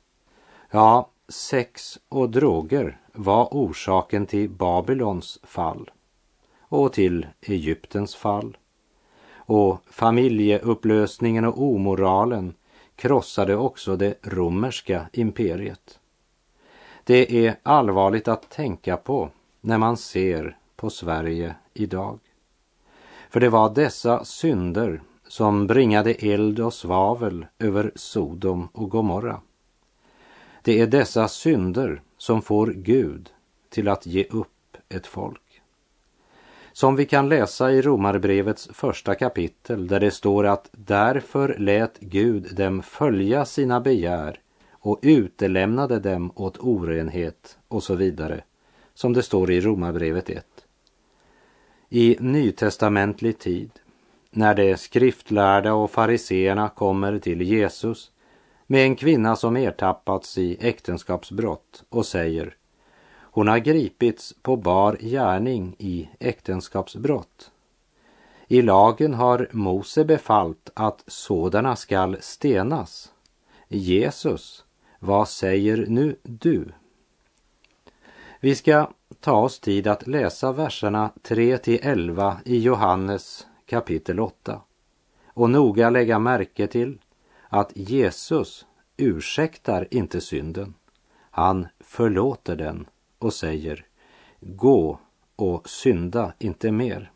Ja, 0.72 1.10
sex 1.30 2.00
och 2.10 2.30
droger 2.30 3.02
var 3.14 3.48
orsaken 3.52 4.26
till 4.26 4.50
Babylons 4.50 5.40
fall 5.44 5.92
och 6.60 6.94
till 6.94 7.28
Egyptens 7.42 8.16
fall. 8.16 8.58
Och 9.50 9.82
familjeupplösningen 9.90 11.46
och 11.46 11.62
omoralen 11.64 12.54
krossade 12.96 13.56
också 13.56 13.96
det 13.96 14.14
romerska 14.22 15.10
imperiet. 15.14 16.00
Det 17.04 17.48
är 17.48 17.56
allvarligt 17.64 18.28
att 18.28 18.50
tänka 18.50 18.98
på 18.98 19.30
när 19.62 19.78
man 19.78 19.98
ser 19.98 20.58
på 20.76 20.90
Sverige 20.90 21.56
idag. 21.74 22.20
För 23.30 23.40
det 23.40 23.50
var 23.50 23.76
dessa 23.76 24.26
synder 24.26 25.02
som 25.28 25.68
bringade 25.68 26.14
eld 26.14 26.60
och 26.60 26.74
svavel 26.74 27.46
över 27.60 27.92
Sodom 27.96 28.68
och 28.74 28.90
Gomorra. 28.90 29.42
Det 30.62 30.80
är 30.80 30.88
dessa 30.88 31.28
synder 31.28 32.02
som 32.18 32.42
får 32.42 32.68
Gud 32.68 33.30
till 33.70 33.88
att 33.88 34.06
ge 34.06 34.24
upp 34.24 34.78
ett 34.90 35.08
folk. 35.08 35.49
Som 36.80 36.96
vi 36.96 37.06
kan 37.06 37.30
läsa 37.30 37.72
i 37.72 37.82
Romarbrevets 37.82 38.70
första 38.74 39.16
kapitel 39.16 39.88
där 39.88 40.00
det 40.00 40.12
står 40.12 40.46
att 40.46 40.70
därför 40.72 41.56
lät 41.58 42.00
Gud 42.00 42.56
dem 42.56 42.84
följa 42.84 43.46
sina 43.46 43.82
begär 43.82 44.40
och 44.72 45.00
utelämnade 45.02 46.00
dem 46.00 46.32
åt 46.36 46.58
orenhet 46.60 47.58
och 47.68 47.84
så 47.84 47.96
vidare, 47.96 48.44
som 48.94 49.14
det 49.14 49.24
står 49.24 49.52
i 49.52 49.62
Romarbrevet 49.62 50.30
1. 50.30 50.46
I 51.90 52.18
nytestamentlig 52.20 53.40
tid, 53.40 53.72
när 54.32 54.56
de 54.56 54.78
skriftlärda 54.78 55.74
och 55.74 55.92
fariseerna 55.92 56.70
kommer 56.70 57.20
till 57.20 57.42
Jesus 57.42 58.12
med 58.68 58.84
en 58.84 58.96
kvinna 58.96 59.36
som 59.36 59.58
ertappats 59.58 60.38
i 60.38 60.58
äktenskapsbrott 60.60 61.84
och 61.90 62.06
säger 62.06 62.56
hon 63.40 63.48
har 63.48 63.60
gripits 63.60 64.36
på 64.42 64.56
bar 64.56 64.98
gärning 65.00 65.76
i 65.78 66.10
äktenskapsbrott. 66.20 67.52
I 68.48 68.62
lagen 68.62 69.14
har 69.14 69.48
Mose 69.52 70.06
befallt 70.06 70.70
att 70.74 71.04
sådana 71.08 71.76
skall 71.76 72.18
stenas. 72.20 73.12
Jesus, 73.68 74.66
vad 75.00 75.30
säger 75.30 75.86
nu 75.88 76.16
du? 76.24 76.72
Vi 78.40 78.56
ska 78.56 78.90
ta 79.20 79.42
oss 79.42 79.60
tid 79.60 79.88
att 79.88 80.08
läsa 80.08 80.52
verserna 80.52 81.12
3 81.22 81.58
till 81.58 81.80
11 81.82 82.38
i 82.46 82.60
Johannes 82.60 83.48
kapitel 83.66 84.20
8 84.20 84.62
och 85.28 85.50
noga 85.50 85.90
lägga 85.90 86.20
märke 86.20 86.68
till 86.68 86.98
att 87.50 87.72
Jesus 87.76 88.66
ursäktar 88.98 89.88
inte 89.92 90.22
synden. 90.22 90.74
Han 91.32 91.68
förlåter 91.80 92.56
den 92.56 92.86
och 93.20 93.34
säger 93.34 93.86
Gå 94.40 95.00
och 95.36 95.70
synda 95.70 96.34
inte 96.40 96.72
mer. 96.72 97.12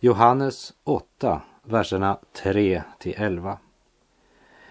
Johannes 0.00 0.72
8, 0.84 1.42
verserna 1.62 2.18
3 2.32 2.82
till 2.98 3.14
11. 3.16 3.58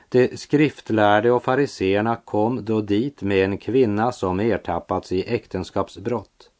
De 0.10 0.38
skriftlärde 0.38 1.32
och 1.32 1.44
fariseerna 1.44 2.16
kom 2.16 2.66
då 2.66 2.82
dit 2.82 3.22
med 3.22 3.44
en 3.44 3.58
kvinna 3.58 4.12
som 4.12 4.40
ertappats 4.40 5.12
i 5.12 5.34
äktenskapsbrott. 5.34 6.52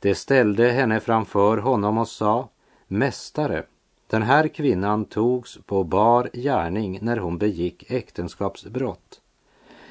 De 0.00 0.14
ställde 0.14 0.70
henne 0.70 1.00
framför 1.00 1.56
honom 1.56 1.98
och 1.98 2.08
sa 2.08 2.48
Mästare, 2.86 3.64
den 4.06 4.22
här 4.22 4.48
kvinnan 4.48 5.04
togs 5.04 5.58
på 5.66 5.84
bar 5.84 6.30
gärning 6.32 6.98
när 7.02 7.16
hon 7.16 7.38
begick 7.38 7.90
äktenskapsbrott. 7.90 9.20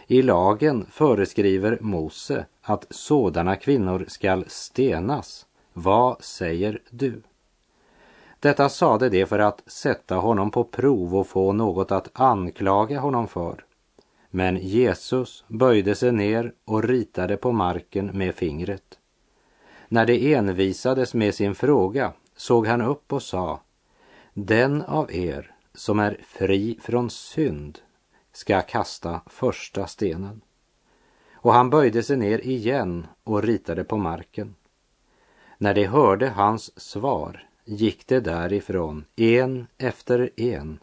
I 0.07 0.21
lagen 0.21 0.85
föreskriver 0.91 1.77
Mose 1.81 2.45
att 2.63 2.85
sådana 2.89 3.55
kvinnor 3.55 4.05
skall 4.07 4.45
stenas. 4.47 5.45
Vad 5.73 6.23
säger 6.23 6.81
du? 6.89 7.21
Detta 8.39 8.69
sade 8.69 9.09
de 9.09 9.25
för 9.25 9.39
att 9.39 9.61
sätta 9.65 10.15
honom 10.15 10.51
på 10.51 10.63
prov 10.63 11.15
och 11.15 11.27
få 11.27 11.53
något 11.53 11.91
att 11.91 12.09
anklaga 12.13 12.99
honom 12.99 13.27
för. 13.27 13.65
Men 14.29 14.57
Jesus 14.57 15.43
böjde 15.47 15.95
sig 15.95 16.11
ner 16.11 16.53
och 16.65 16.83
ritade 16.83 17.37
på 17.37 17.51
marken 17.51 18.05
med 18.05 18.35
fingret. 18.35 18.99
När 19.87 20.05
de 20.05 20.33
envisades 20.33 21.13
med 21.13 21.35
sin 21.35 21.55
fråga 21.55 22.13
såg 22.35 22.67
han 22.67 22.81
upp 22.81 23.13
och 23.13 23.23
sa 23.23 23.59
Den 24.33 24.81
av 24.81 25.11
er 25.11 25.51
som 25.73 25.99
är 25.99 26.17
fri 26.27 26.79
från 26.81 27.09
synd 27.09 27.79
ska 28.31 28.61
kasta 28.61 29.21
första 29.25 29.87
stenen. 29.87 30.41
Och 31.43 31.53
han 31.53 31.69
böjde 31.69 32.03
sig 32.03 32.17
ner 32.17 32.47
igen 32.47 33.07
och 33.23 33.43
ritade 33.43 33.83
på 33.83 33.97
marken. 33.97 34.55
När 35.57 35.73
de 35.73 35.85
hörde 35.85 36.29
hans 36.29 36.79
svar 36.79 37.47
gick 37.65 38.07
de 38.07 38.19
därifrån, 38.19 39.05
en 39.15 39.67
efter 39.77 40.29
en. 40.35 40.79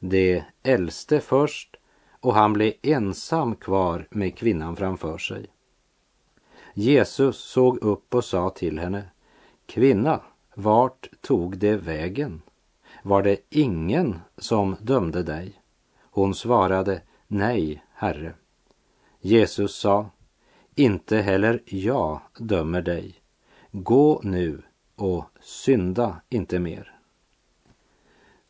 Det 0.00 0.44
äldste 0.62 1.20
först 1.20 1.76
och 2.20 2.34
han 2.34 2.52
blev 2.52 2.72
ensam 2.82 3.56
kvar 3.56 4.06
med 4.10 4.36
kvinnan 4.38 4.76
framför 4.76 5.18
sig. 5.18 5.46
Jesus 6.74 7.36
såg 7.38 7.78
upp 7.78 8.14
och 8.14 8.24
sa 8.24 8.50
till 8.50 8.78
henne, 8.78 9.04
Kvinna, 9.66 10.20
vart 10.54 11.08
tog 11.20 11.58
det 11.58 11.76
vägen? 11.76 12.42
Var 13.02 13.22
det 13.22 13.36
ingen 13.50 14.20
som 14.38 14.76
dömde 14.80 15.22
dig? 15.22 15.60
Hon 16.00 16.34
svarade, 16.34 17.02
Nej, 17.26 17.84
Herre. 17.94 18.34
Jesus 19.26 19.74
sa, 19.76 20.10
Inte 20.74 21.16
heller 21.16 21.62
jag 21.66 22.20
dömer 22.38 22.82
dig. 22.82 23.14
Gå 23.70 24.20
nu 24.24 24.62
och 24.96 25.24
synda 25.40 26.20
inte 26.28 26.58
mer. 26.58 26.94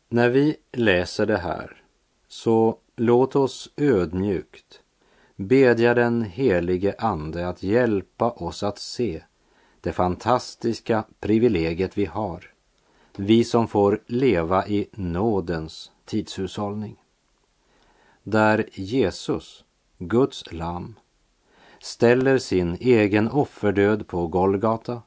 När 0.09 0.29
vi 0.29 0.57
läser 0.71 1.25
det 1.25 1.37
här 1.37 1.83
så 2.27 2.77
låt 2.95 3.35
oss 3.35 3.69
ödmjukt 3.77 4.81
bedja 5.35 5.93
den 5.93 6.21
helige 6.21 6.95
Ande 6.97 7.47
att 7.47 7.63
hjälpa 7.63 8.31
oss 8.31 8.63
att 8.63 8.79
se 8.79 9.23
det 9.81 9.93
fantastiska 9.93 11.03
privilegiet 11.19 11.97
vi 11.97 12.05
har. 12.05 12.53
Vi 13.15 13.43
som 13.43 13.67
får 13.67 14.03
leva 14.07 14.67
i 14.67 14.87
nådens 14.91 15.91
tidshushållning. 16.05 16.95
Där 18.23 18.69
Jesus, 18.73 19.64
Guds 19.97 20.51
lam, 20.51 20.95
ställer 21.79 22.37
sin 22.37 22.77
egen 22.79 23.31
offerdöd 23.31 24.07
på 24.07 24.27
Golgata 24.27 25.01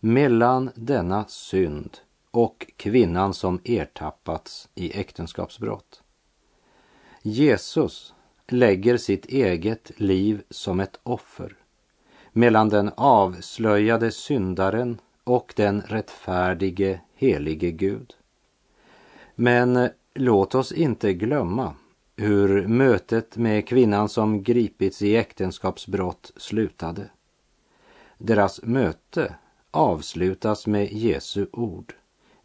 mellan 0.00 0.70
denna 0.74 1.24
synd 1.28 1.98
och 2.30 2.66
kvinnan 2.76 3.34
som 3.34 3.60
ertappats 3.64 4.68
i 4.74 5.00
äktenskapsbrott. 5.00 6.02
Jesus 7.22 8.14
lägger 8.48 8.96
sitt 8.96 9.26
eget 9.26 10.00
liv 10.00 10.42
som 10.50 10.80
ett 10.80 11.00
offer 11.02 11.56
mellan 12.32 12.68
den 12.68 12.90
avslöjade 12.96 14.12
syndaren 14.12 15.00
och 15.24 15.52
den 15.56 15.82
rättfärdige 15.82 17.00
helige 17.14 17.70
Gud. 17.70 18.14
Men 19.34 19.88
låt 20.14 20.54
oss 20.54 20.72
inte 20.72 21.12
glömma 21.12 21.74
hur 22.16 22.68
mötet 22.68 23.36
med 23.36 23.68
kvinnan 23.68 24.08
som 24.08 24.42
gripits 24.42 25.02
i 25.02 25.16
äktenskapsbrott 25.16 26.32
slutade. 26.36 27.10
Deras 28.18 28.62
möte 28.62 29.34
avslutas 29.70 30.66
med 30.66 30.92
Jesu 30.92 31.46
ord. 31.52 31.94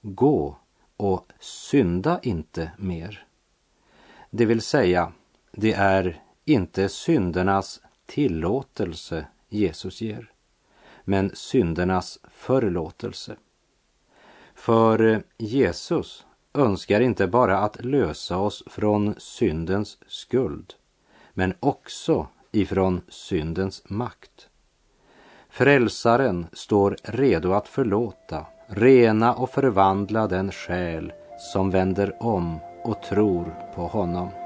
Gå 0.02 0.58
och 0.98 1.32
synda 1.40 2.20
inte 2.24 2.72
mer. 2.78 3.26
Det 4.30 4.46
vill 4.46 4.62
säga, 4.62 5.12
det 5.52 5.74
är 5.74 6.22
inte 6.46 6.90
syndernas 6.90 7.82
tillåtelse 8.06 9.28
Jesus 9.50 10.02
ger, 10.02 10.32
men 11.04 11.36
syndernas 11.36 12.20
förlåtelse. 12.32 13.36
För 14.56 15.24
Jesus 15.38 16.26
önskar 16.60 17.02
inte 17.02 17.28
bara 17.28 17.58
att 17.58 17.86
lösa 17.86 18.38
oss 18.38 18.64
från 18.68 19.16
syndens 19.18 19.98
skuld, 20.08 20.74
men 21.34 21.54
också 21.60 22.28
ifrån 22.52 23.02
syndens 23.10 23.84
makt. 23.90 24.48
Frälsaren 25.50 26.48
står 26.54 26.98
redo 27.04 27.54
att 27.54 27.68
förlåta, 27.68 28.46
rena 28.68 29.34
och 29.34 29.50
förvandla 29.50 30.28
den 30.28 30.52
själ 30.52 31.14
som 31.54 31.70
vänder 31.70 32.24
om 32.24 32.60
och 32.84 33.04
tror 33.04 33.56
på 33.76 33.88
honom. 33.88 34.39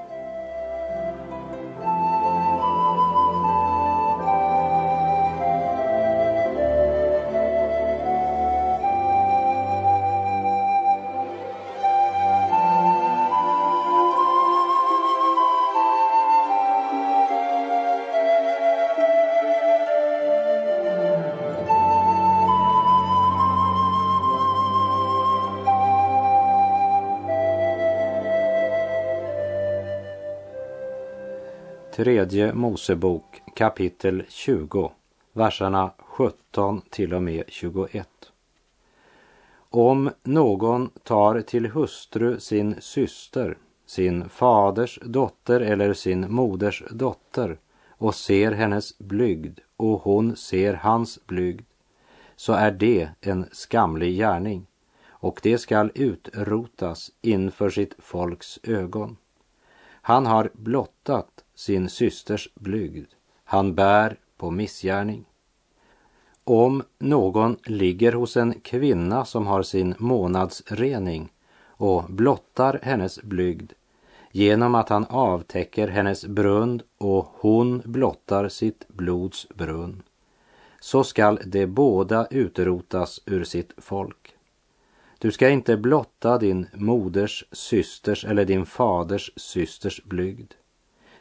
Tredje 32.04 32.54
Mosebok 32.54 33.42
kapitel 33.56 34.24
20, 34.30 34.92
verserna 35.34 35.92
17 35.98 36.82
till 36.89 37.13
och 37.13 37.24
med 37.24 37.44
21. 37.48 38.08
Om 39.70 40.10
någon 40.24 40.89
tar 41.04 41.42
till 41.42 41.66
hustru 41.66 42.39
sin 42.39 42.76
syster, 42.80 43.58
sin 43.86 44.30
faders 44.30 45.00
dotter 45.04 45.60
eller 45.60 45.94
sin 45.94 46.32
moders 46.34 46.84
dotter 46.92 47.58
och 47.89 48.16
ser 48.16 48.52
hennes 48.52 48.98
blygd 48.98 49.60
och 49.78 50.02
hon 50.02 50.36
ser 50.36 50.74
hans 50.74 51.20
blygd, 51.26 51.66
så 52.36 52.54
är 52.54 52.72
det 52.72 53.10
en 53.22 53.46
skamlig 53.52 54.18
gärning 54.18 54.66
och 55.08 55.39
det 55.44 55.58
skall 55.58 55.92
utrotas 55.96 57.12
inför 57.22 57.70
sitt 57.70 57.96
folks 58.00 58.60
ögon. 58.63 59.18
Han 60.06 60.26
har 60.26 60.50
blottat 60.54 61.33
sin 61.56 61.89
systers 61.89 62.50
blygd. 62.56 63.06
Han 63.44 63.76
bär 63.76 64.18
på 64.38 64.52
missgärning. 64.52 65.26
Om 66.44 66.84
någon 67.00 67.58
ligger 67.66 68.12
hos 68.12 68.38
en 68.38 68.60
kvinna 68.60 69.26
som 69.26 69.48
har 69.48 69.63
sin 69.63 69.96
månadsrening 69.98 71.32
och 71.68 72.04
blottar 72.04 72.80
hennes 72.84 73.24
blygd 73.24 73.74
genom 74.32 74.76
att 74.76 74.89
han 74.89 75.06
avtäcker 75.06 75.88
hennes 75.88 76.26
brunn 76.26 76.82
och 76.98 77.28
hon 77.34 77.82
blottar 77.86 78.50
sitt 78.50 78.88
blods 78.88 79.48
brunn 79.50 80.04
så 80.84 81.04
skall 81.04 81.39
de 81.46 81.68
båda 81.68 82.28
utrotas 82.32 83.22
ur 83.26 83.44
sitt 83.44 83.72
folk. 83.78 84.36
Du 85.20 85.32
ska 85.32 85.50
inte 85.50 85.78
blotta 85.78 86.38
din 86.38 86.68
moders 86.74 87.44
systers 87.52 88.26
eller 88.26 88.46
din 88.46 88.66
faders 88.66 89.32
systers 89.36 90.04
blygd. 90.04 90.54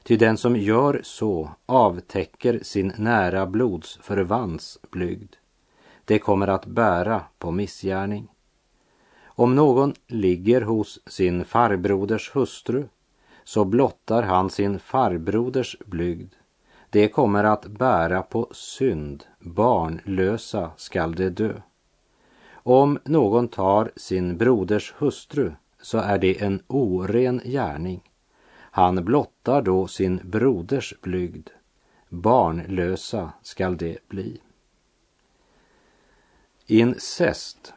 Ty 0.02 0.16
den 0.16 0.36
som 0.36 0.56
gör 0.56 1.00
så 1.02 1.50
avtäcker 1.66 2.60
sin 2.62 2.92
nära 2.98 3.46
blodsförvants 3.46 4.78
blygd. 4.90 5.34
Det 6.04 6.18
kommer 6.18 6.48
att 6.48 6.66
bära 6.66 7.22
på 7.38 7.50
missgärning. 7.50 8.28
Om 9.24 9.54
någon 9.54 9.94
ligger 10.06 10.60
hos 10.60 11.00
sin 11.06 11.44
farbroders 11.44 12.30
hustru 12.34 12.88
så 13.44 13.64
blottar 13.64 14.22
han 14.22 14.50
sin 14.50 14.78
farbroders 14.78 15.76
blygd. 15.86 16.32
Det 16.90 17.08
kommer 17.08 17.44
att 17.44 17.66
bära 17.66 18.22
på 18.22 18.48
synd, 18.52 19.24
barnlösa 19.38 20.70
skall 20.76 21.14
det 21.14 21.30
dö. 21.30 21.52
Om 22.52 22.98
någon 23.04 23.48
tar 23.48 23.90
sin 23.96 24.38
broders 24.38 24.94
hustru 24.98 25.52
så 25.82 25.98
är 25.98 26.18
det 26.18 26.42
en 26.42 26.62
oren 26.66 27.40
gärning. 27.44 28.11
Han 28.74 29.04
blottar 29.04 29.62
då 29.62 29.86
sin 29.86 30.20
broders 30.24 30.94
blygd. 31.00 31.50
Barnlösa 32.08 33.32
skall 33.42 33.76
det 33.76 34.08
bli. 34.08 34.40
Incest, 36.66 37.72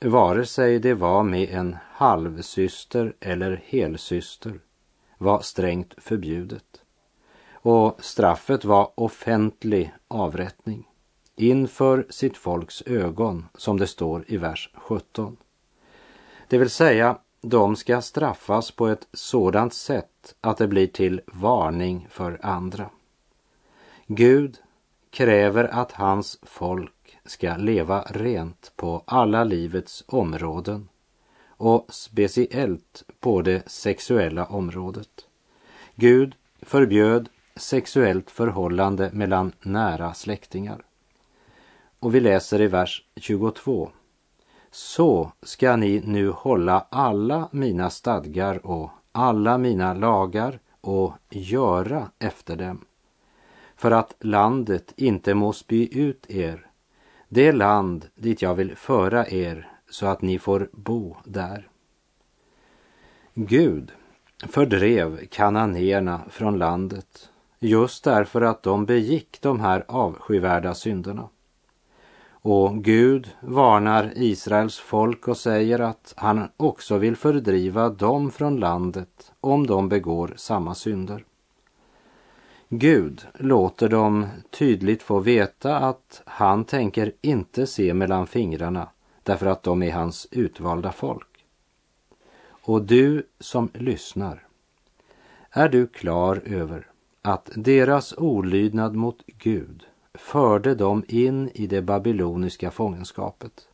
vare 0.00 0.46
sig 0.46 0.78
det 0.78 0.94
var 0.94 1.22
med 1.22 1.48
en 1.50 1.76
halvsyster 1.92 3.14
eller 3.20 3.62
helsyster, 3.66 4.60
var 5.18 5.40
strängt 5.40 5.94
förbjudet. 5.98 6.82
Och 7.52 8.04
straffet 8.04 8.64
var 8.64 8.92
offentlig 8.94 9.92
avrättning 10.08 10.88
inför 11.36 12.06
sitt 12.10 12.36
folks 12.36 12.82
ögon, 12.82 13.48
som 13.54 13.78
det 13.78 13.86
står 13.86 14.24
i 14.26 14.36
vers 14.36 14.70
17. 14.74 15.36
Det 16.48 16.58
vill 16.58 16.70
säga, 16.70 17.18
de 17.40 17.76
ska 17.76 18.02
straffas 18.02 18.70
på 18.70 18.88
ett 18.88 19.08
sådant 19.12 19.74
sätt 19.74 20.34
att 20.40 20.56
det 20.56 20.68
blir 20.68 20.86
till 20.86 21.20
varning 21.26 22.06
för 22.10 22.38
andra. 22.42 22.90
Gud 24.06 24.58
kräver 25.10 25.64
att 25.64 25.92
hans 25.92 26.38
folk 26.42 27.18
ska 27.24 27.56
leva 27.56 28.02
rent 28.02 28.72
på 28.76 29.02
alla 29.04 29.44
livets 29.44 30.04
områden 30.06 30.88
och 31.48 31.86
speciellt 31.88 33.04
på 33.20 33.42
det 33.42 33.70
sexuella 33.70 34.46
området. 34.46 35.26
Gud 35.94 36.34
förbjöd 36.62 37.28
sexuellt 37.56 38.30
förhållande 38.30 39.10
mellan 39.12 39.52
nära 39.62 40.14
släktingar. 40.14 40.82
Och 41.98 42.14
vi 42.14 42.20
läser 42.20 42.60
i 42.60 42.66
vers 42.66 43.04
22. 43.16 43.90
Så 44.70 45.32
ska 45.42 45.76
ni 45.76 46.02
nu 46.04 46.30
hålla 46.30 46.86
alla 46.90 47.48
mina 47.52 47.90
stadgar 47.90 48.66
och 48.66 48.90
alla 49.12 49.58
mina 49.58 49.94
lagar 49.94 50.58
och 50.80 51.12
göra 51.30 52.10
efter 52.18 52.56
dem. 52.56 52.84
För 53.76 53.90
att 53.90 54.14
landet 54.20 54.92
inte 54.96 55.34
må 55.34 55.52
spy 55.52 55.88
ut 55.92 56.30
er, 56.30 56.66
det 57.28 57.52
land 57.52 58.06
dit 58.14 58.42
jag 58.42 58.54
vill 58.54 58.76
föra 58.76 59.28
er 59.28 59.68
så 59.90 60.06
att 60.06 60.22
ni 60.22 60.38
får 60.38 60.68
bo 60.72 61.16
där. 61.24 61.68
Gud 63.34 63.92
fördrev 64.48 65.26
kananéerna 65.26 66.20
från 66.30 66.58
landet 66.58 67.30
just 67.58 68.04
därför 68.04 68.40
att 68.42 68.62
de 68.62 68.86
begick 68.86 69.38
de 69.40 69.60
här 69.60 69.84
avskyvärda 69.88 70.74
synderna. 70.74 71.28
Och 72.42 72.84
Gud 72.84 73.30
varnar 73.40 74.12
Israels 74.16 74.78
folk 74.78 75.28
och 75.28 75.36
säger 75.36 75.78
att 75.78 76.14
han 76.16 76.48
också 76.56 76.98
vill 76.98 77.16
fördriva 77.16 77.88
dem 77.88 78.30
från 78.30 78.56
landet 78.56 79.32
om 79.40 79.66
de 79.66 79.88
begår 79.88 80.32
samma 80.36 80.74
synder. 80.74 81.24
Gud 82.68 83.26
låter 83.34 83.88
dem 83.88 84.26
tydligt 84.50 85.02
få 85.02 85.18
veta 85.18 85.76
att 85.76 86.22
han 86.26 86.64
tänker 86.64 87.12
inte 87.20 87.66
se 87.66 87.94
mellan 87.94 88.26
fingrarna 88.26 88.88
därför 89.22 89.46
att 89.46 89.62
de 89.62 89.82
är 89.82 89.92
hans 89.92 90.28
utvalda 90.30 90.92
folk. 90.92 91.44
Och 92.62 92.82
du 92.82 93.26
som 93.40 93.68
lyssnar, 93.74 94.46
är 95.50 95.68
du 95.68 95.86
klar 95.86 96.42
över 96.44 96.86
att 97.22 97.50
deras 97.54 98.14
olydnad 98.18 98.94
mot 98.94 99.22
Gud 99.26 99.86
förde 100.14 100.74
dem 100.74 101.04
in 101.08 101.50
i 101.54 101.66
det 101.66 101.82
babyloniska 101.82 102.70
fångenskapet. 102.70 103.68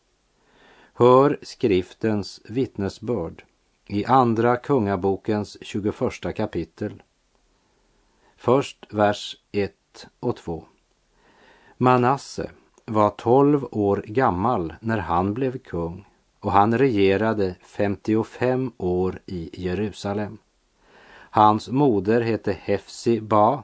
Hör 0.94 1.38
skriftens 1.42 2.40
vittnesbörd 2.44 3.44
i 3.86 4.04
Andra 4.04 4.56
Kungabokens 4.56 5.56
21 5.60 5.94
kapitel. 6.36 7.02
Först 8.36 8.86
vers 8.90 9.36
1 9.52 9.72
och 10.20 10.36
2. 10.36 10.64
Manasse 11.76 12.50
var 12.84 13.10
tolv 13.10 13.64
år 13.70 14.04
gammal 14.06 14.74
när 14.80 14.98
han 14.98 15.34
blev 15.34 15.58
kung 15.58 16.06
och 16.40 16.52
han 16.52 16.78
regerade 16.78 17.54
55 17.62 18.72
år 18.76 19.20
i 19.26 19.50
Jerusalem. 19.52 20.38
Hans 21.30 21.68
moder 21.68 22.20
hette 22.20 22.52
Hefsi 22.52 23.20
Ba. 23.20 23.62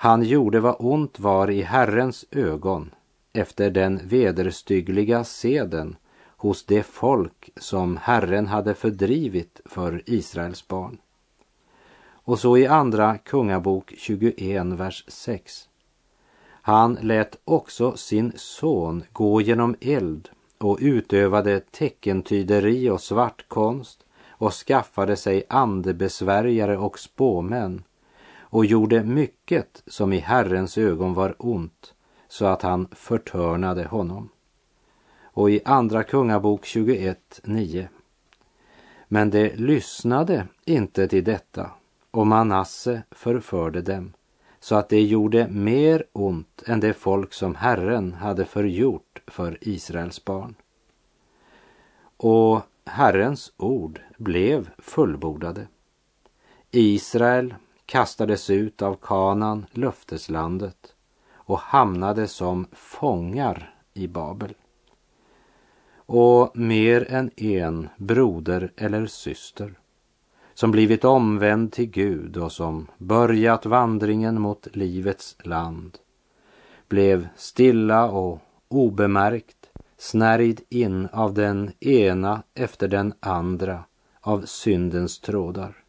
Han 0.00 0.22
gjorde 0.22 0.60
vad 0.60 0.76
ont 0.78 1.20
var 1.20 1.50
i 1.50 1.62
Herrens 1.62 2.24
ögon 2.30 2.90
efter 3.32 3.70
den 3.70 4.00
vederstyggliga 4.04 5.24
seden 5.24 5.96
hos 6.36 6.64
det 6.64 6.82
folk 6.82 7.50
som 7.56 7.96
Herren 7.96 8.46
hade 8.46 8.74
fördrivit 8.74 9.60
för 9.64 10.02
Israels 10.06 10.68
barn. 10.68 10.98
Och 12.10 12.38
så 12.38 12.56
i 12.56 12.66
Andra 12.66 13.18
Kungabok 13.18 13.94
21, 13.96 14.66
vers 14.66 15.04
6. 15.08 15.68
Han 16.50 16.98
lät 17.02 17.38
också 17.44 17.96
sin 17.96 18.32
son 18.36 19.04
gå 19.12 19.40
genom 19.40 19.76
eld 19.80 20.28
och 20.58 20.78
utövade 20.80 21.60
teckentyderi 21.60 22.90
och 22.90 23.00
svartkonst 23.00 24.04
och 24.28 24.52
skaffade 24.52 25.16
sig 25.16 25.44
andebesvärjare 25.48 26.76
och 26.76 26.98
spåmän 26.98 27.82
och 28.50 28.66
gjorde 28.66 29.04
mycket 29.04 29.82
som 29.86 30.12
i 30.12 30.18
Herrens 30.18 30.78
ögon 30.78 31.14
var 31.14 31.34
ont 31.38 31.94
så 32.28 32.46
att 32.46 32.62
han 32.62 32.88
förtörnade 32.92 33.84
honom. 33.84 34.28
Och 35.22 35.50
i 35.50 35.60
Andra 35.64 36.04
Kungabok 36.04 36.64
21, 36.64 37.40
9. 37.44 37.88
Men 39.08 39.30
de 39.30 39.48
lyssnade 39.48 40.46
inte 40.64 41.08
till 41.08 41.24
detta 41.24 41.70
och 42.10 42.26
Manasse 42.26 43.02
förförde 43.10 43.82
dem 43.82 44.12
så 44.60 44.74
att 44.74 44.88
det 44.88 45.02
gjorde 45.02 45.48
mer 45.48 46.04
ont 46.12 46.62
än 46.66 46.80
det 46.80 46.94
folk 46.94 47.32
som 47.32 47.54
Herren 47.54 48.12
hade 48.12 48.44
förgjort 48.44 49.22
för 49.26 49.58
Israels 49.60 50.24
barn. 50.24 50.54
Och 52.16 52.60
Herrens 52.84 53.52
ord 53.56 54.00
blev 54.16 54.70
fullbordade. 54.78 55.66
Israel 56.70 57.54
kastades 57.88 58.50
ut 58.50 58.82
av 58.82 58.94
Kanan, 58.94 59.66
löfteslandet, 59.72 60.94
och 61.32 61.58
hamnade 61.58 62.28
som 62.28 62.66
fångar 62.72 63.74
i 63.94 64.08
Babel. 64.08 64.54
Och 65.96 66.58
mer 66.58 67.12
än 67.12 67.30
en 67.36 67.88
broder 67.96 68.72
eller 68.76 69.06
syster 69.06 69.74
som 70.54 70.70
blivit 70.70 71.04
omvänd 71.04 71.72
till 71.72 71.90
Gud 71.90 72.36
och 72.36 72.52
som 72.52 72.86
börjat 72.98 73.66
vandringen 73.66 74.40
mot 74.40 74.68
livets 74.72 75.36
land 75.44 75.98
blev 76.88 77.28
stilla 77.36 78.10
och 78.10 78.40
obemärkt 78.68 79.70
snärjd 79.98 80.60
in 80.68 81.08
av 81.12 81.34
den 81.34 81.72
ena 81.80 82.42
efter 82.54 82.88
den 82.88 83.14
andra 83.20 83.84
av 84.20 84.42
syndens 84.44 85.20
trådar 85.20 85.84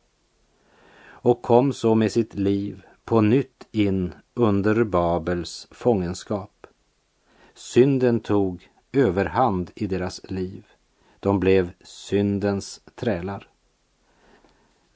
och 1.21 1.41
kom 1.41 1.73
så 1.73 1.95
med 1.95 2.12
sitt 2.12 2.34
liv 2.34 2.82
på 3.05 3.21
nytt 3.21 3.67
in 3.71 4.13
under 4.34 4.84
Babels 4.84 5.67
fångenskap. 5.71 6.67
Synden 7.53 8.19
tog 8.19 8.69
överhand 8.91 9.71
i 9.75 9.88
deras 9.88 10.21
liv. 10.32 10.65
De 11.19 11.39
blev 11.39 11.71
syndens 11.84 12.82
trälar. 12.95 13.47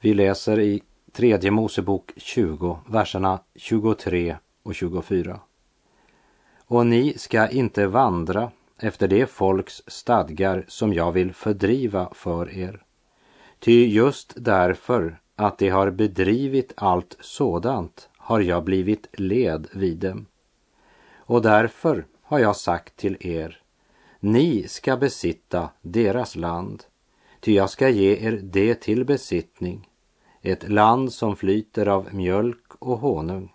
Vi 0.00 0.14
läser 0.14 0.60
i 0.60 0.82
tredje 1.12 1.50
Mosebok 1.50 2.12
20, 2.16 2.78
verserna 2.88 3.40
23 3.54 4.36
och 4.62 4.74
24. 4.74 5.40
Och 6.66 6.86
ni 6.86 7.18
ska 7.18 7.48
inte 7.48 7.86
vandra 7.86 8.50
efter 8.78 9.08
det 9.08 9.26
folks 9.26 9.82
stadgar 9.86 10.64
som 10.68 10.94
jag 10.94 11.12
vill 11.12 11.34
fördriva 11.34 12.10
för 12.14 12.58
er. 12.58 12.82
Ty 13.58 13.86
just 13.86 14.32
därför 14.36 15.18
att 15.36 15.58
de 15.58 15.68
har 15.68 15.90
bedrivit 15.90 16.72
allt 16.76 17.16
sådant 17.20 18.08
har 18.16 18.40
jag 18.40 18.64
blivit 18.64 19.06
led 19.12 19.66
vid 19.72 19.96
dem. 19.96 20.26
Och 21.16 21.42
därför 21.42 22.06
har 22.22 22.38
jag 22.38 22.56
sagt 22.56 22.96
till 22.96 23.16
er, 23.20 23.60
ni 24.20 24.68
ska 24.68 24.96
besitta 24.96 25.70
deras 25.82 26.36
land, 26.36 26.84
ty 27.40 27.54
jag 27.54 27.70
ska 27.70 27.88
ge 27.88 28.26
er 28.26 28.40
det 28.42 28.74
till 28.74 29.04
besittning, 29.04 29.88
ett 30.42 30.68
land 30.68 31.12
som 31.12 31.36
flyter 31.36 31.88
av 31.88 32.14
mjölk 32.14 32.74
och 32.78 32.98
honung. 32.98 33.52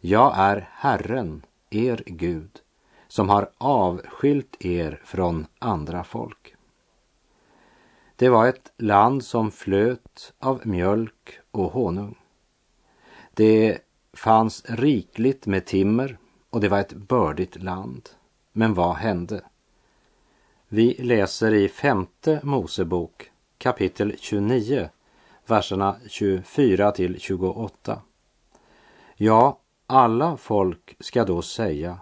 Jag 0.00 0.32
är 0.36 0.68
Herren, 0.72 1.42
er 1.70 2.02
Gud, 2.06 2.60
som 3.08 3.28
har 3.28 3.50
avskilt 3.58 4.56
er 4.64 5.00
från 5.04 5.46
andra 5.58 6.04
folk. 6.04 6.54
Det 8.20 8.28
var 8.28 8.46
ett 8.46 8.72
land 8.76 9.24
som 9.24 9.50
flöt 9.50 10.32
av 10.38 10.60
mjölk 10.66 11.38
och 11.50 11.72
honung. 11.72 12.18
Det 13.34 13.78
fanns 14.12 14.64
rikligt 14.68 15.46
med 15.46 15.66
timmer 15.66 16.18
och 16.50 16.60
det 16.60 16.68
var 16.68 16.78
ett 16.78 16.92
bördigt 16.92 17.62
land. 17.62 18.08
Men 18.52 18.74
vad 18.74 18.94
hände? 18.94 19.44
Vi 20.68 20.94
läser 20.94 21.54
i 21.54 21.68
femte 21.68 22.40
Mosebok 22.42 23.30
kapitel 23.58 24.14
29, 24.18 24.88
verserna 25.46 25.96
24 26.06 26.92
till 26.92 27.20
28. 27.20 28.02
Ja, 29.16 29.58
alla 29.86 30.36
folk 30.36 30.96
ska 31.00 31.24
då 31.24 31.42
säga, 31.42 31.98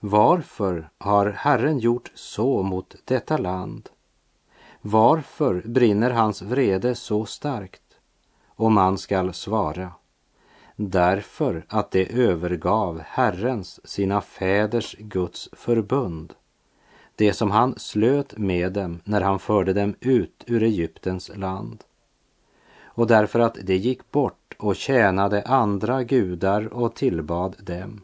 varför 0.00 0.90
har 0.98 1.30
Herren 1.30 1.78
gjort 1.78 2.10
så 2.14 2.62
mot 2.62 2.96
detta 3.04 3.36
land? 3.36 3.88
Varför 4.84 5.62
brinner 5.64 6.10
hans 6.10 6.42
vrede 6.42 6.94
så 6.94 7.24
starkt? 7.24 7.82
Och 8.46 8.72
man 8.72 8.98
skall 8.98 9.34
svara, 9.34 9.92
därför 10.76 11.64
att 11.68 11.90
det 11.90 12.12
övergav 12.12 13.00
Herrens, 13.06 13.88
sina 13.88 14.20
fäders 14.20 14.96
Guds 14.98 15.48
förbund, 15.52 16.32
det 17.16 17.32
som 17.32 17.50
han 17.50 17.74
slöt 17.78 18.38
med 18.38 18.72
dem 18.72 19.00
när 19.04 19.20
han 19.20 19.38
förde 19.38 19.72
dem 19.72 19.94
ut 20.00 20.44
ur 20.46 20.62
Egyptens 20.62 21.30
land. 21.36 21.84
Och 22.82 23.06
därför 23.06 23.40
att 23.40 23.58
det 23.62 23.76
gick 23.76 24.10
bort 24.10 24.54
och 24.58 24.76
tjänade 24.76 25.42
andra 25.42 26.02
gudar 26.02 26.74
och 26.74 26.94
tillbad 26.94 27.56
dem, 27.58 28.00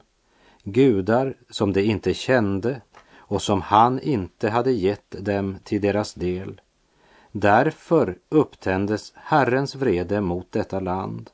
gudar 0.62 1.34
som 1.50 1.72
de 1.72 1.82
inte 1.82 2.14
kände 2.14 2.80
och 3.16 3.42
som 3.42 3.62
han 3.62 4.00
inte 4.00 4.50
hade 4.50 4.72
gett 4.72 5.24
dem 5.24 5.58
till 5.64 5.80
deras 5.80 6.14
del. 6.14 6.60
Därför 7.40 8.18
upptändes 8.28 9.12
Herrens 9.14 9.74
vrede 9.74 10.20
mot 10.20 10.52
detta 10.52 10.80
land 10.80 11.30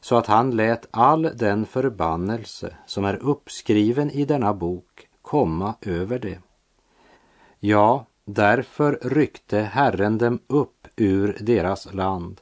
så 0.00 0.16
att 0.16 0.26
han 0.26 0.50
lät 0.50 0.86
all 0.90 1.22
den 1.22 1.66
förbannelse 1.66 2.76
som 2.86 3.04
är 3.04 3.16
uppskriven 3.16 4.10
i 4.10 4.24
denna 4.24 4.54
bok 4.54 5.08
komma 5.22 5.74
över 5.80 6.18
det. 6.18 6.38
Ja, 7.60 8.06
därför 8.24 8.98
ryckte 9.02 9.58
Herren 9.58 10.18
dem 10.18 10.38
upp 10.46 10.88
ur 10.96 11.36
deras 11.40 11.94
land 11.94 12.40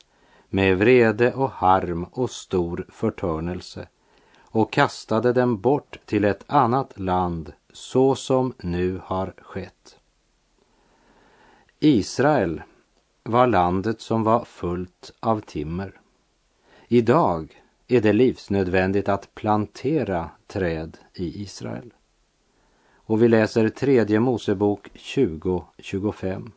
med 0.48 0.78
vrede 0.78 1.32
och 1.32 1.50
harm 1.50 2.04
och 2.04 2.30
stor 2.30 2.86
förtörnelse 2.88 3.88
och 4.40 4.72
kastade 4.72 5.32
dem 5.32 5.60
bort 5.60 5.98
till 6.04 6.24
ett 6.24 6.44
annat 6.46 6.98
land 6.98 7.52
så 7.72 8.14
som 8.14 8.54
nu 8.58 9.00
har 9.04 9.34
skett. 9.38 9.98
Israel 11.80 12.62
var 13.24 13.46
landet 13.46 14.00
som 14.00 14.22
var 14.22 14.44
fullt 14.44 15.12
av 15.20 15.40
timmer. 15.40 16.00
Idag 16.88 17.62
är 17.88 18.00
det 18.00 18.12
livsnödvändigt 18.12 19.08
att 19.08 19.34
plantera 19.34 20.30
träd 20.46 20.98
i 21.14 21.42
Israel. 21.42 21.92
Och 22.94 23.22
vi 23.22 23.28
läser 23.28 23.68
tredje 23.68 24.20
Mosebok 24.20 24.90
20.25. 24.94 26.50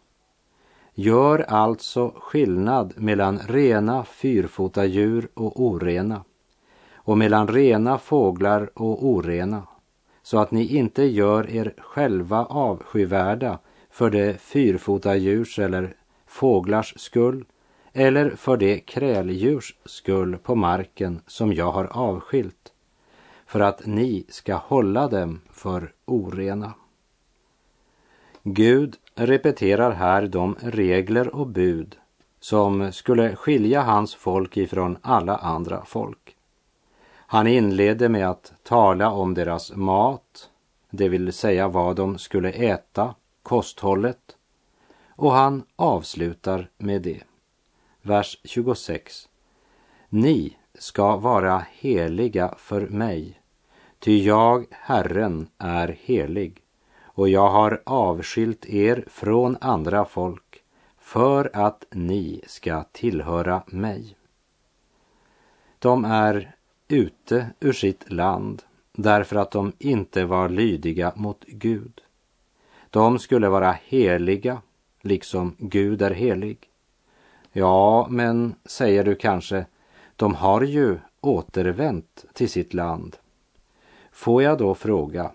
Gör 0.93 1.39
alltså 1.39 2.13
skillnad 2.15 2.93
mellan 2.97 3.39
rena 3.39 4.03
fyrfota 4.03 4.85
djur 4.85 5.29
och 5.33 5.61
orena 5.61 6.23
och 6.93 7.17
mellan 7.17 7.47
rena 7.47 7.97
fåglar 7.97 8.69
och 8.73 9.05
orena 9.05 9.67
så 10.23 10.37
att 10.37 10.51
ni 10.51 10.77
inte 10.77 11.03
gör 11.03 11.49
er 11.49 11.73
själva 11.77 12.45
avskyvärda 12.45 13.59
för 13.89 14.09
det 14.09 14.41
fyrfota 14.41 15.15
djurs 15.15 15.59
eller 15.59 15.95
fåglars 16.37 16.93
skull 16.97 17.45
eller 17.93 18.29
för 18.29 18.57
det 18.57 18.79
kräldjurs 18.79 19.75
skull 19.85 20.37
på 20.37 20.55
marken 20.55 21.21
som 21.27 21.53
jag 21.53 21.71
har 21.71 21.85
avskilt, 21.85 22.73
för 23.45 23.59
att 23.59 23.85
ni 23.85 24.25
ska 24.29 24.55
hålla 24.55 25.07
dem 25.07 25.41
för 25.51 25.93
orena. 26.05 26.73
Gud 28.43 28.95
repeterar 29.15 29.91
här 29.91 30.27
de 30.27 30.55
regler 30.61 31.35
och 31.35 31.47
bud 31.47 31.97
som 32.39 32.91
skulle 32.91 33.35
skilja 33.35 33.81
hans 33.81 34.15
folk 34.15 34.57
ifrån 34.57 34.97
alla 35.01 35.37
andra 35.37 35.85
folk. 35.85 36.35
Han 37.15 37.47
inledde 37.47 38.09
med 38.09 38.29
att 38.29 38.53
tala 38.63 39.11
om 39.11 39.33
deras 39.33 39.75
mat, 39.75 40.49
det 40.89 41.09
vill 41.09 41.33
säga 41.33 41.67
vad 41.67 41.95
de 41.95 42.17
skulle 42.17 42.49
äta, 42.51 43.15
kosthållet, 43.43 44.36
och 45.17 45.31
han 45.31 45.63
avslutar 45.75 46.69
med 46.77 47.01
det 47.01 47.23
vers 48.01 48.37
26. 48.43 49.29
Ni 50.09 50.57
ska 50.73 51.17
vara 51.17 51.65
heliga 51.71 52.53
för 52.57 52.87
mig, 52.87 53.41
ty 53.99 54.23
jag, 54.23 54.65
Herren, 54.71 55.47
är 55.57 55.97
helig 56.01 56.61
och 57.03 57.29
jag 57.29 57.49
har 57.49 57.81
avskilt 57.85 58.65
er 58.65 59.05
från 59.07 59.57
andra 59.61 60.05
folk 60.05 60.63
för 60.97 61.49
att 61.53 61.85
ni 61.91 62.41
ska 62.47 62.83
tillhöra 62.83 63.63
mig. 63.67 64.17
De 65.79 66.05
är 66.05 66.55
ute 66.87 67.49
ur 67.59 67.73
sitt 67.73 68.11
land 68.11 68.63
därför 68.91 69.35
att 69.35 69.51
de 69.51 69.73
inte 69.79 70.25
var 70.25 70.49
lydiga 70.49 71.13
mot 71.15 71.43
Gud. 71.47 72.01
De 72.89 73.19
skulle 73.19 73.49
vara 73.49 73.71
heliga, 73.71 74.61
liksom 75.01 75.55
Gud 75.57 76.01
är 76.01 76.11
helig. 76.11 76.57
Ja, 77.51 78.07
men 78.09 78.55
säger 78.65 79.03
du 79.03 79.15
kanske, 79.15 79.65
de 80.15 80.35
har 80.35 80.61
ju 80.61 80.99
återvänt 81.21 82.25
till 82.33 82.49
sitt 82.49 82.73
land. 82.73 83.17
Får 84.11 84.43
jag 84.43 84.57
då 84.57 84.75
fråga, 84.75 85.31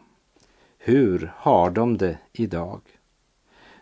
hur 0.79 1.33
har 1.37 1.70
de 1.70 1.96
det 1.96 2.18
idag? 2.33 2.81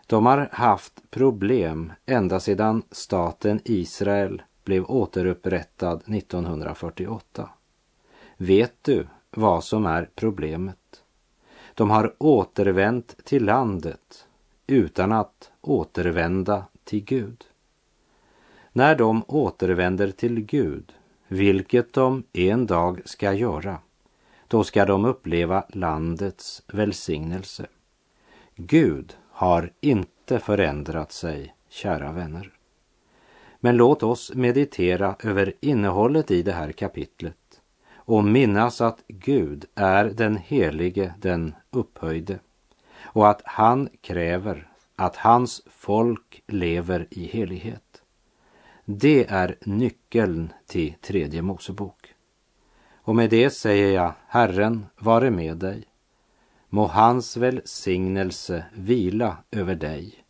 De 0.07 0.25
har 0.25 0.49
haft 0.51 1.11
problem 1.11 1.93
ända 2.05 2.39
sedan 2.39 2.83
staten 2.91 3.61
Israel 3.65 4.41
blev 4.63 4.85
återupprättad 4.85 6.01
1948. 6.07 7.49
Vet 8.37 8.73
du 8.81 9.07
vad 9.29 9.63
som 9.63 9.85
är 9.85 10.09
problemet? 10.15 11.03
De 11.73 11.89
har 11.89 12.13
återvänt 12.17 13.15
till 13.25 13.45
landet 13.45 14.27
utan 14.67 15.11
att 15.11 15.51
återvända 15.61 16.65
till 16.83 17.03
Gud 17.03 17.45
när 18.73 18.95
de 18.95 19.23
återvänder 19.27 20.11
till 20.11 20.41
Gud, 20.41 20.93
vilket 21.27 21.93
de 21.93 22.23
en 22.33 22.65
dag 22.65 23.01
ska 23.05 23.33
göra, 23.33 23.77
då 24.47 24.63
ska 24.63 24.85
de 24.85 25.05
uppleva 25.05 25.63
landets 25.69 26.63
välsignelse. 26.67 27.65
Gud 28.55 29.17
har 29.29 29.71
inte 29.79 30.39
förändrat 30.39 31.11
sig, 31.11 31.55
kära 31.69 32.11
vänner. 32.11 32.51
Men 33.59 33.77
låt 33.77 34.03
oss 34.03 34.31
meditera 34.35 35.15
över 35.23 35.53
innehållet 35.59 36.31
i 36.31 36.43
det 36.43 36.51
här 36.51 36.71
kapitlet 36.71 37.61
och 37.93 38.23
minnas 38.23 38.81
att 38.81 39.03
Gud 39.07 39.65
är 39.75 40.05
den 40.05 40.37
helige, 40.37 41.13
den 41.19 41.55
upphöjde 41.71 42.39
och 43.13 43.29
att 43.29 43.41
han 43.45 43.89
kräver 44.01 44.71
att 44.95 45.15
hans 45.15 45.61
folk 45.67 46.43
lever 46.47 47.07
i 47.11 47.25
helighet. 47.25 48.03
Det 48.85 49.25
är 49.29 49.57
nyckeln 49.61 50.53
till 50.65 50.93
tredje 51.01 51.41
Mosebok. 51.41 52.13
Och 53.03 53.15
med 53.15 53.29
det 53.29 53.49
säger 53.49 53.93
jag, 53.93 54.13
Herren 54.27 54.85
vare 54.97 55.31
med 55.31 55.57
dig. 55.57 55.83
Må 56.69 56.87
hans 56.87 57.37
välsignelse 57.37 58.65
vila 58.73 59.37
över 59.51 59.75
dig. 59.75 60.23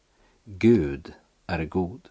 Gud 0.44 1.14
är 1.48 1.66
god. 1.66 2.10